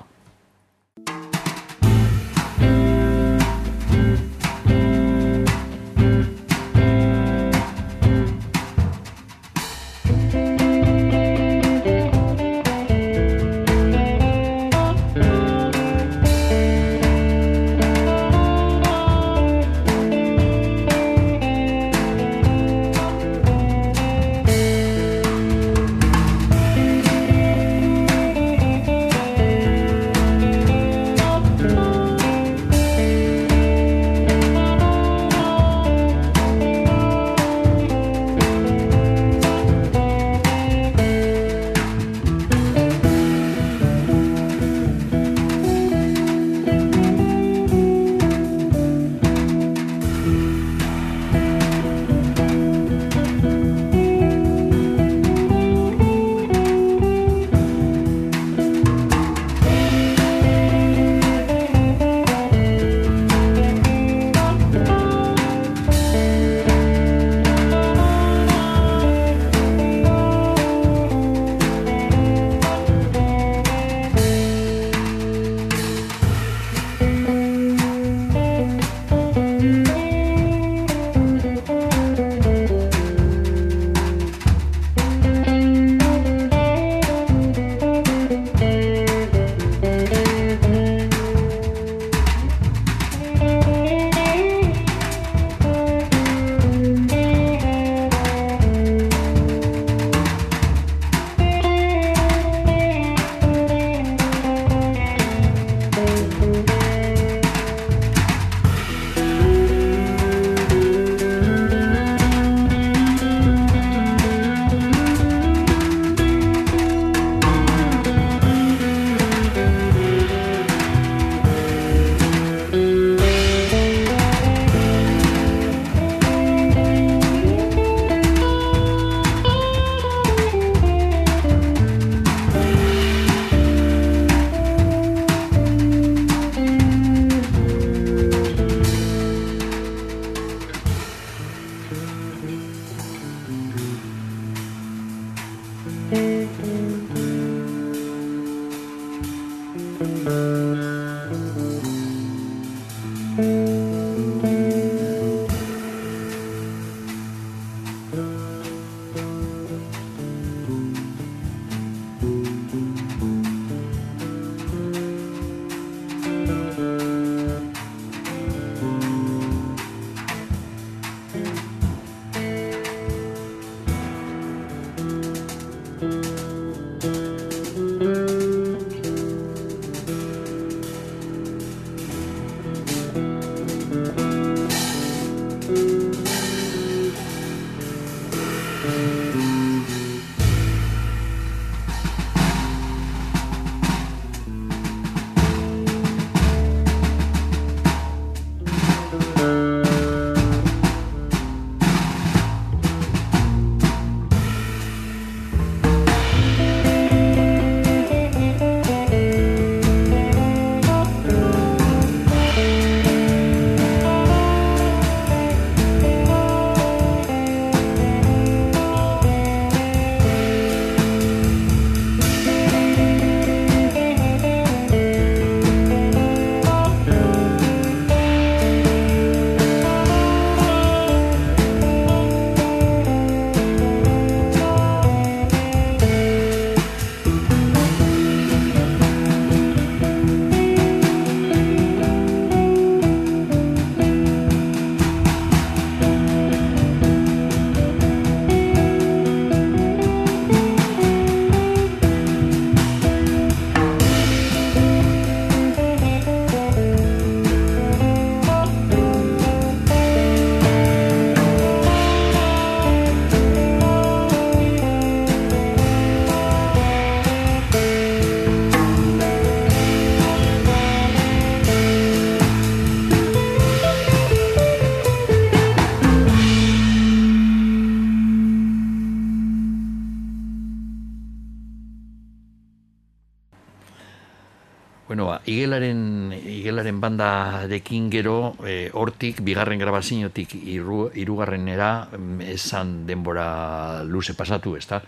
[285.67, 294.77] Igelaren, igelaren bandarekin gero, e, hortik, bigarren grabaziotik iru, irugarrenera, mm, esan denbora luze pasatu,
[294.77, 295.01] ezta?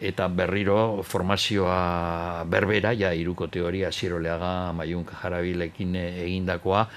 [0.00, 6.88] Eta berriro formazioa berbera, ja, iruko teoria, ziroleaga, maiun jarabilekin egindakoa,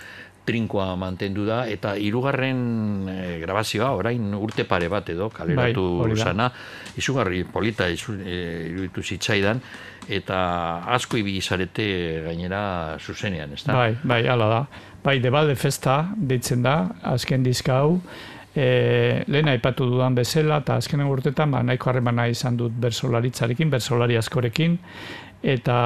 [0.48, 6.52] trinkoa mantendu da, eta hirugarren e, grabazioa, orain urte pare bat edo, kaleratu Bai, zana,
[6.96, 8.38] izugarri polita izu, e,
[8.72, 9.62] iruditu zitzaidan,
[10.08, 10.40] eta
[10.96, 11.88] asko ibili zarete
[12.26, 13.76] gainera zuzenean, ezta?
[13.76, 14.62] Bai, bai, hala da.
[15.04, 18.00] Bai, Debalde Festa deitzen da, azken diska hau,
[18.56, 24.18] e, lehen aipatu dudan bezala, eta azken urtetan ba, nahiko harremana izan dut bersolaritzarekin, bersolari
[24.18, 24.78] askorekin,
[25.44, 25.78] eta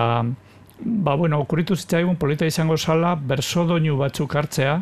[0.81, 4.77] ba, bueno, okuritu zitzaigun polita izango zala, berso doinu batzuk hartzea,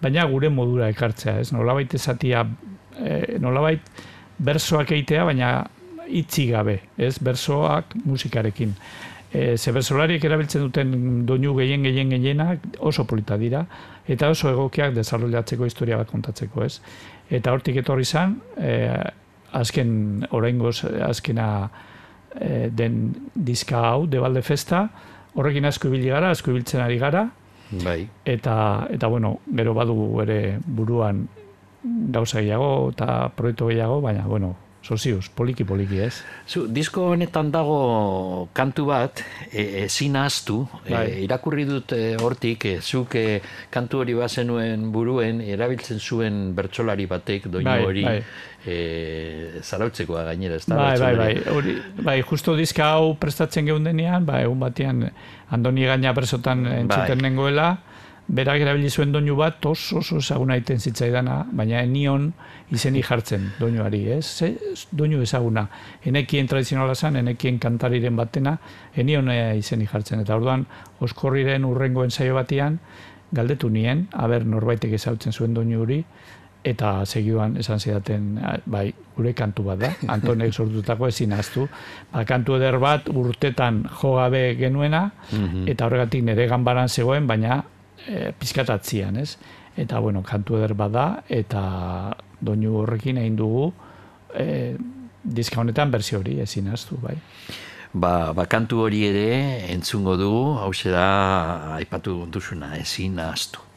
[0.00, 1.50] baina gure modura ekartzea, ez?
[1.52, 2.46] Nolabait esatia,
[2.96, 3.84] e, nolabait
[4.40, 5.50] bersoak eitea, baina
[6.10, 7.18] itzi gabe, ez?
[7.22, 8.74] Bersoak musikarekin.
[9.30, 10.94] E, ze bersolariek erabiltzen duten
[11.26, 13.64] doinu gehien gehien gehienak oso polita dira,
[14.10, 16.80] eta oso egokiak desarrollatzeko historia bat kontatzeko, ez?
[17.30, 18.74] Eta hortik etorri izan, e,
[19.52, 19.92] azken,
[20.34, 21.46] oraingoz, azkena
[22.34, 23.02] e, den
[23.34, 24.88] diska hau, Debalde Festa,
[25.34, 27.28] horrekin asko ibili gara, asko ibiltzen ari gara,
[27.84, 28.08] Bai.
[28.26, 31.28] eta, eta bueno, gero badugu ere buruan
[31.84, 36.22] gauza gehiago eta proiektu gehiago, baina, bueno, soziuz, poliki poliki ez.
[36.48, 41.06] Zu, disko honetan dago kantu bat, e, ezin e, Bai.
[41.24, 43.40] irakurri dut e, hortik, e, zuk e,
[43.70, 48.22] kantu hori bazenuen buruen, erabiltzen zuen bertsolari batek, doinu Bai, hori, bai.
[48.64, 50.76] e, zarautzekoa gainera, ez da?
[50.76, 55.10] Bai, bai, bai, hori, bai, justo diska hau prestatzen geundenean, ba, egun batean
[55.50, 56.88] Andoni gaina entzuten
[57.18, 57.22] Bai.
[57.22, 57.76] nengoela,
[58.30, 62.28] berak erabili zuen doinu bat oso oso ezaguna egiten zitzaidana, baina enion
[62.70, 64.24] izenik jartzen doinuari, ez?
[64.24, 64.50] Ze,
[64.94, 65.66] doinu ezaguna.
[66.06, 68.56] Enekien tradizionala zen, enekien kantariren batena,
[68.94, 70.22] enion eh, izenik jartzen.
[70.22, 70.66] Eta orduan,
[71.02, 72.78] oskorriren urrengoen saio batean,
[73.34, 75.98] galdetu nien, aber norbaitek ezautzen zuen doinu hori,
[76.62, 81.66] eta segiduan esan zidaten, ah, bai, gure kantu bat da, Antonek sortutako ezin ahaztu.
[82.12, 85.08] Ba, kantu eder bat urtetan jo gabe genuena,
[85.66, 87.62] eta horregatik nire ganbaran zegoen, baina
[88.08, 89.36] e, pizkatatzian, ez?
[89.76, 91.62] Eta, bueno, kantu eder bat da, eta
[92.40, 93.70] doinu horrekin egin dugu,
[94.34, 94.76] e,
[95.22, 97.16] diska honetan berzio hori ezin ahaztu, bai.
[97.92, 99.26] Ba, ba, kantu hori ere
[99.72, 103.69] entzungo dugu, hau da aipatu duzuna, ezin ahaztu.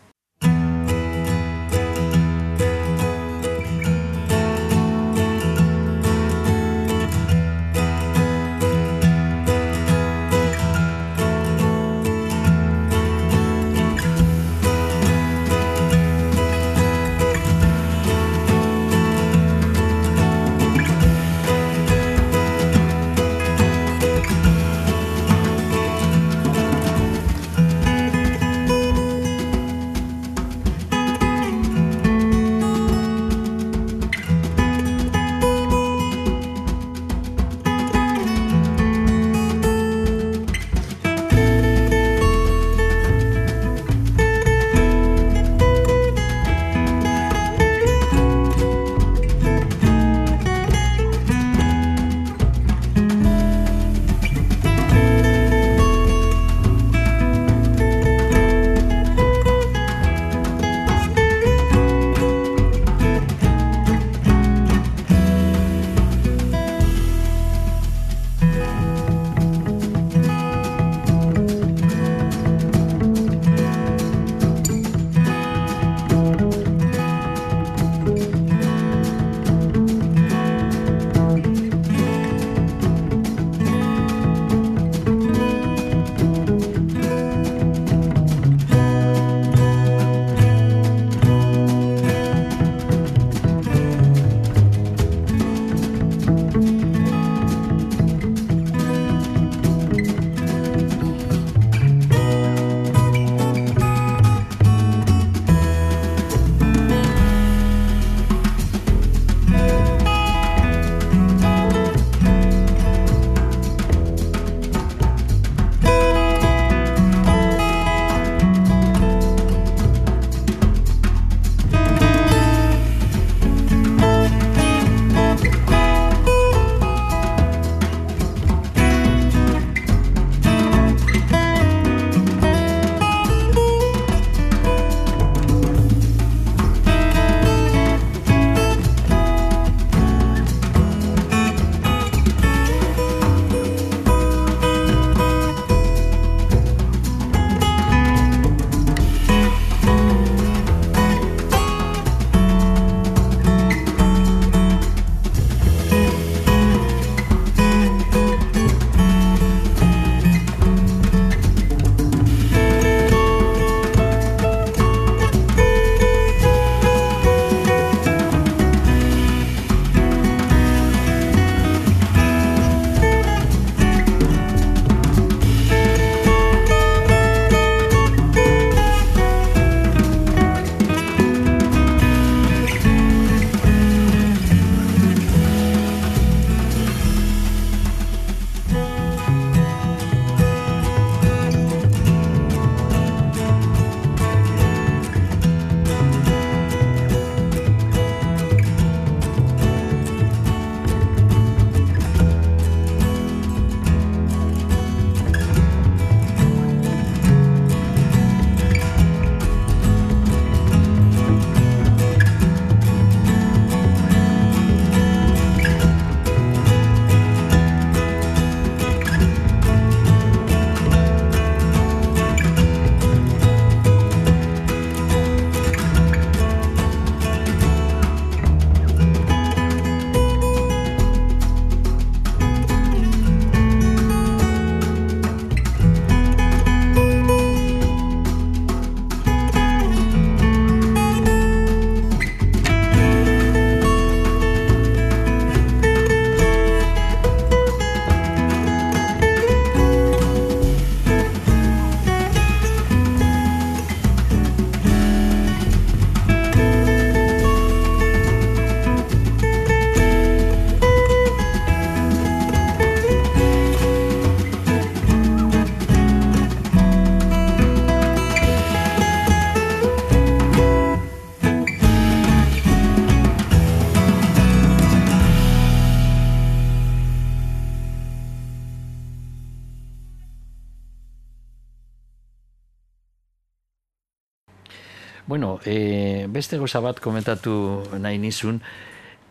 [286.54, 288.60] Beste goza bat komentatu nahi nizun,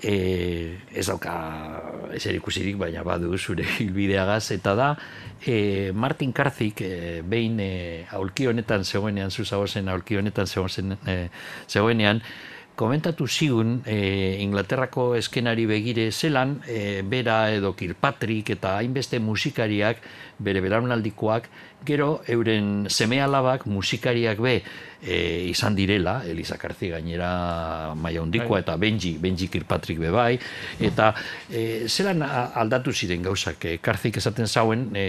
[0.03, 1.35] e, ez dauka
[2.17, 4.89] ezer ikusirik, baina badu zure hilbideagaz, eta da,
[5.47, 11.29] e, Martin Karzik, e, behin e, aulki honetan zegoenean, zuzagozen aulki honetan zegoen, e,
[11.69, 12.25] zegoenean,
[12.75, 20.03] komentatu zigun e, Inglaterrako eskenari begire zelan, e, bera edo Kirkpatrick eta hainbeste musikariak,
[20.43, 21.47] bere belaunaldikoak,
[21.87, 24.63] gero euren seme alabak musikariak be
[25.03, 30.39] e, izan direla, Elisa Karzi gainera maia hondikoa eta Benji, Benji Kirkpatrick be bai,
[30.81, 31.11] eta
[31.51, 35.07] e, zelan aldatu ziren gauzak, e, Karzik esaten zauen e,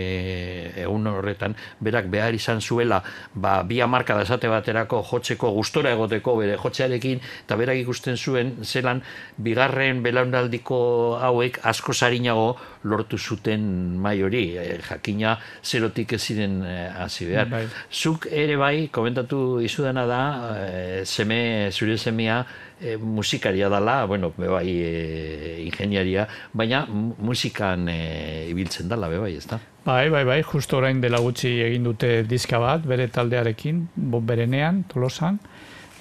[0.83, 3.03] egun horretan, berak behar izan zuela,
[3.35, 9.03] ba, bi amarka esate baterako jotzeko gustora egoteko bere jotzearekin, eta berak ikusten zuen zelan
[9.37, 13.63] bigarren belaunaldiko hauek asko sarinago lortu zuten
[13.97, 17.47] mai hori, e, jakina zerotik ez ziren e, hasi behar.
[17.49, 17.63] Bai.
[17.91, 20.21] Zuk ere bai, komentatu izudana da,
[20.57, 22.41] e, seme, zure semea,
[22.81, 29.59] e, musikaria dala, bueno, bai e, ingeniaria, baina mu- musikan e, ibiltzen dala, bai, ezta?
[29.85, 35.39] Bai, bai, bai, justo orain dela gutxi egin dute diska bat, bere taldearekin, berenean, tolosan,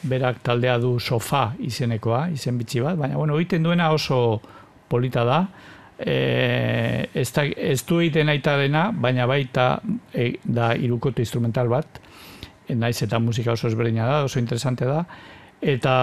[0.02, 4.40] berak taldea du sofa izenekoa, izen bitxi bat, baina, bueno, egiten duena oso
[4.90, 5.44] polita da,
[5.98, 9.76] e, ez, da, ez du egiten aita dena, baina baita
[10.14, 12.00] e, da irukote instrumental bat,
[12.66, 15.04] e, naiz eta musika oso ezberdina da, oso interesante da,
[15.60, 15.96] eta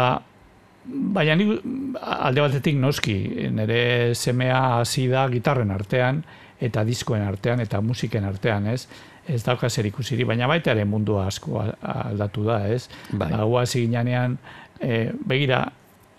[0.89, 1.65] Baina nik
[2.01, 3.15] alde batetik noski,
[3.53, 6.23] nire semea hasi da gitarren artean,
[6.59, 8.87] eta diskoen artean, eta musiken artean, ez?
[9.29, 12.87] Ez dauka zer ikusiri, baina baita ere mundua asko aldatu da, ez?
[13.11, 13.29] Bai.
[13.35, 14.37] Ba, hasi ginean,
[14.81, 15.65] e, begira,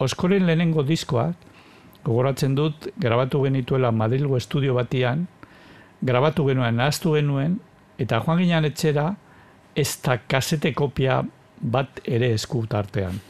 [0.01, 1.49] oskoren lehenengo diskoak,
[2.05, 5.27] gogoratzen dut, grabatu genituela Madrilgo estudio batian,
[6.02, 7.59] grabatu genuen, nahaztu genuen,
[8.01, 9.10] eta joan ginean etxera,
[9.77, 11.20] ez da kasete kopia
[11.60, 13.20] bat ere esku tartean.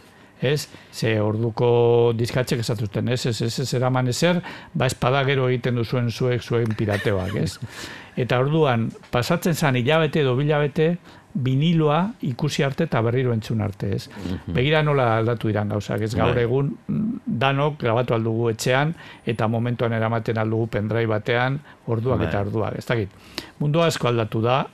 [0.40, 4.38] Ez, ze orduko diskatxek esatuzten, ez, ez, ez, ez eraman ezer,
[4.72, 7.58] ba espada gero egiten duzuen zuek zuen pirateoak, ez?
[8.22, 10.94] Eta orduan, pasatzen zan hilabete edo bilabete,
[11.34, 14.08] viniloa ikusi arte eta berriro entzun arte, ez?
[14.50, 16.42] Begira nola aldatu iran gauzak, ez gaur Bai.
[16.42, 18.94] egun mm, danok grabatu aldugu etxean
[19.26, 22.28] eta momentuan eramaten aldugu pendrive batean orduak Bai.
[22.28, 23.14] eta orduak, ez dakit.
[23.60, 24.64] Mundu asko aldatu da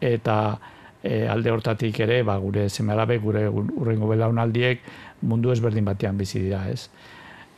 [0.00, 0.36] eta
[1.02, 4.82] e, alde hortatik ere, ba, gure semelabe, gure urrengo belaunaldiek
[5.22, 6.88] mundu ezberdin batean bizi dira, ez?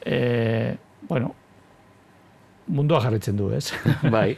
[0.04, 0.76] E,
[1.08, 1.34] bueno,
[2.72, 3.68] mundua jarretzen du, ez?
[4.14, 4.32] bai.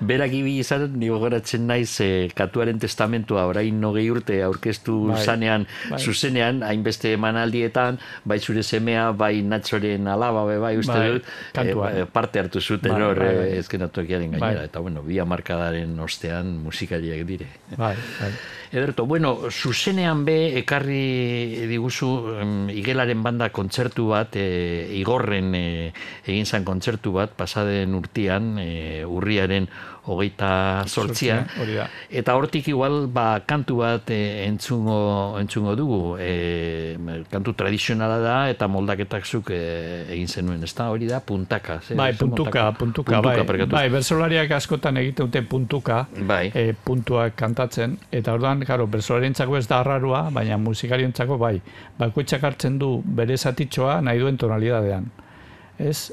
[0.00, 5.66] Berak ibili izan, ni gogoratzen naiz e, katuaren testamentua orain nogei urte aurkeztu Bai, zanean,
[5.90, 6.00] bai.
[6.02, 7.98] zuzenean, hainbeste emanaldietan,
[8.28, 11.30] bai zure semea, bai natxoren alaba, bai uste Bai, dut,
[11.62, 14.06] e, parte hartu zuten Bai, hor, bai, bai, bai.
[14.08, 14.64] gainera, Bai.
[14.64, 17.46] eta bueno, bi amarkadaren ostean musikariak dire.
[17.76, 18.32] bai, bai.
[18.70, 25.62] Ederto, bueno, zuzenean be ekarri diguzu em, igelaren banda kontzertu bat, e, igorren e,
[26.28, 29.70] egin zan kontzertu bat, pasaden urtian, e, urriaren
[30.08, 30.84] hogeita
[31.60, 31.86] hori da.
[32.10, 36.96] eta hortik igual ba, kantu bat e, entzungo, entzungo dugu, e,
[37.30, 39.60] kantu tradizionala da, eta moldaketak zuk e,
[40.14, 41.80] egin zenuen, ez da, hori da, puntaka.
[41.82, 41.94] ze?
[41.94, 42.78] Bai, puntuka, montaka?
[42.78, 43.66] puntuka, bai.
[43.66, 46.50] Bai, bersolariak askotan egiten dute puntuka, Bai.
[46.54, 51.58] e, puntuak kantatzen, eta orduan, karo, bersolarientzako ez da arrarua, baina musikarientzako bai.
[51.98, 55.10] Bakoitzak hartzen du bere zatitxoa nahi duen tonalidadean.
[55.78, 56.10] Ez,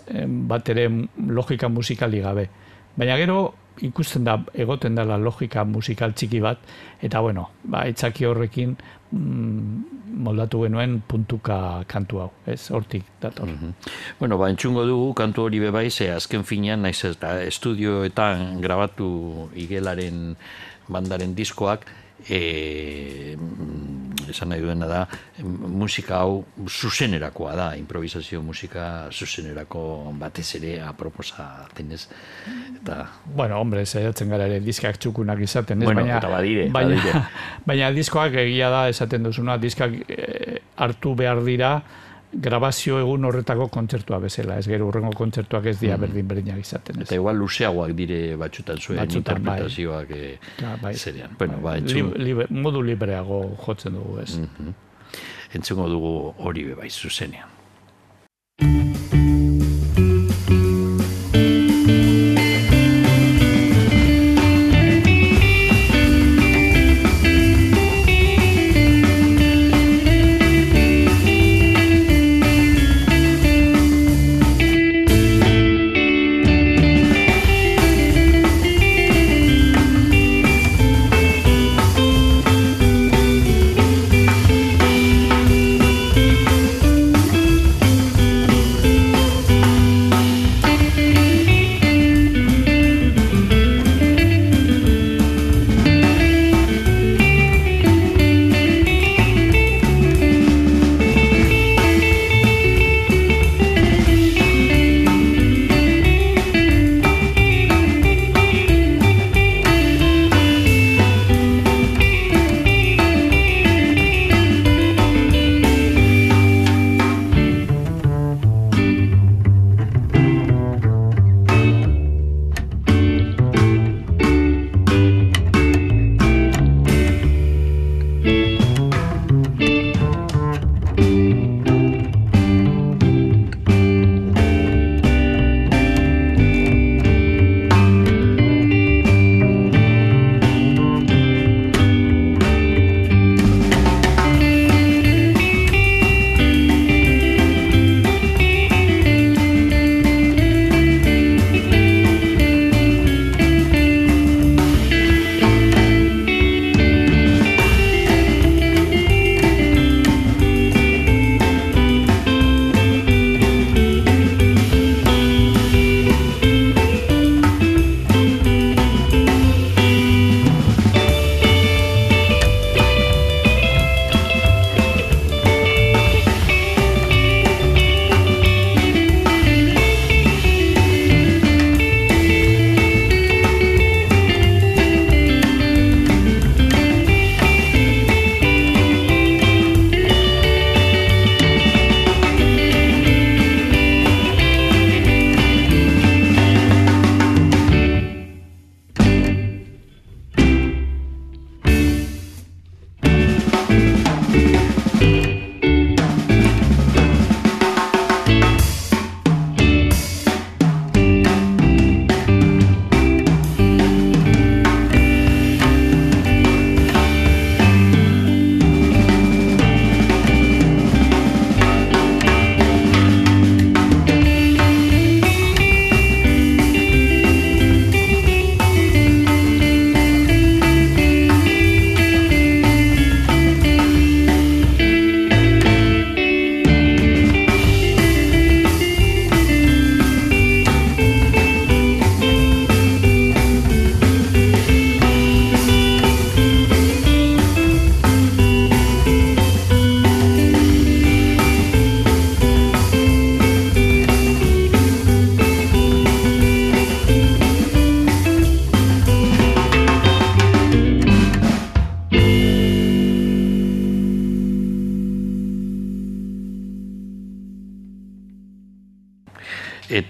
[0.50, 2.50] bat ere logika musikali gabe.
[2.96, 6.62] Baina gero, ikusten da, egoten dela logika musikal txiki bat,
[7.04, 8.76] eta bueno, ba, itzaki horrekin
[9.12, 9.96] mm,
[10.26, 11.58] moldatu genuen puntuka
[11.92, 13.50] kantu hau, ez, hortik dator.
[14.20, 20.36] Bueno, ba, entzungo dugu kantu hori bebai, ze azken finean, naiz eta estudioetan grabatu igelaren
[20.88, 21.88] bandaren diskoak,
[22.30, 25.02] e, mm, esan nahi duena da,
[25.46, 32.06] musika hau zuzenerakoa da, improvisazio musika zuzenerako batez ere aproposa tenez.
[32.82, 35.90] Eta, Bueno, hombre, saiatzen gara ere diskak txukunak izaten, ez?
[35.90, 37.22] Bueno, baina, eta badire, baina, badire.
[37.70, 41.78] baina diskoak egia da esaten duzuna, diskak eh, hartu behar dira
[42.42, 47.08] grabazio egun horretako kontzertua bezala, ez gero urrengo kontzertuak ez dira berdin berdinak izaten, ez?
[47.08, 49.60] Eta igual luzeagoak dire batxutan zuen Batzutan, bai.
[49.62, 50.94] interpretazioak e, Ja, bai.
[50.96, 51.36] zerean.
[51.40, 54.40] Bueno, ba, Li- entzun, libre- modu libreago jotzen dugu, ez?
[55.56, 57.48] entzungo dugu hori bebai zuzenean.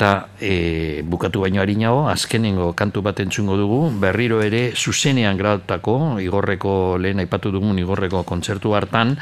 [0.05, 6.99] Eta e, bukatu baino harinago, azkenengo kantu bat entzungo dugu, berriro ere zuzenean grabatako, igorreko
[7.01, 9.15] lehen aipatu dugun igorreko kontzertu hartan,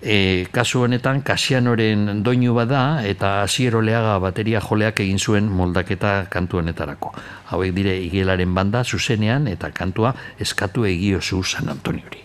[0.00, 6.64] e, kasu honetan Kasianoren doinu bada eta Asiero Leaga bateria joleak egin zuen moldaketa kantu
[6.64, 7.12] honetarako.
[7.52, 12.23] Hauek dire igelaren banda zuzenean eta kantua eskatu egio San Antoniori.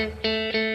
[0.00, 0.69] Música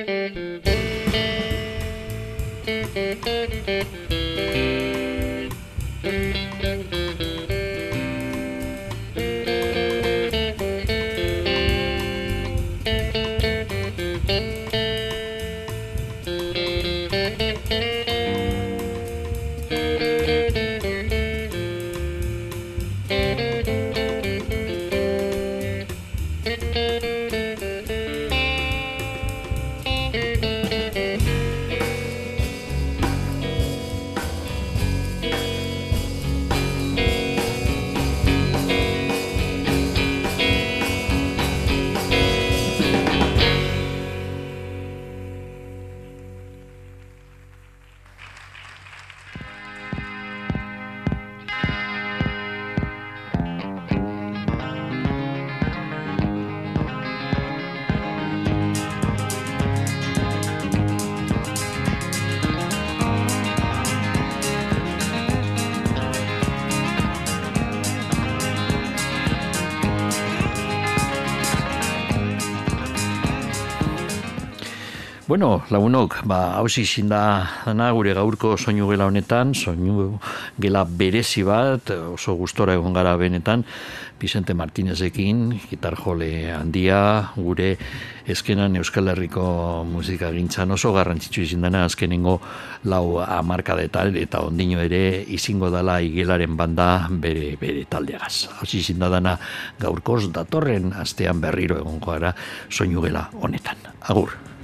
[75.35, 80.13] Bueno, lagunok, ba, hausi izin da dana gure gaurko soinu gela honetan, soinu
[80.63, 83.65] gela berezi bat, oso gustora egon gara benetan,
[84.15, 87.73] Vicente Martinezekin, gitar jole handia, gure
[88.31, 92.39] eskenan Euskal Herriko musika gintzan oso garrantzitsu izin dena, azkenengo
[92.87, 98.45] lau amarkadetal eta ondino ere izingo dala igelaren banda bere, bere taldeagaz.
[98.61, 99.35] Hausi izin da dana
[99.83, 102.31] gaurkoz datorren astean berriro egongo gara
[102.71, 103.89] soinu gela honetan.
[103.99, 104.54] Agur.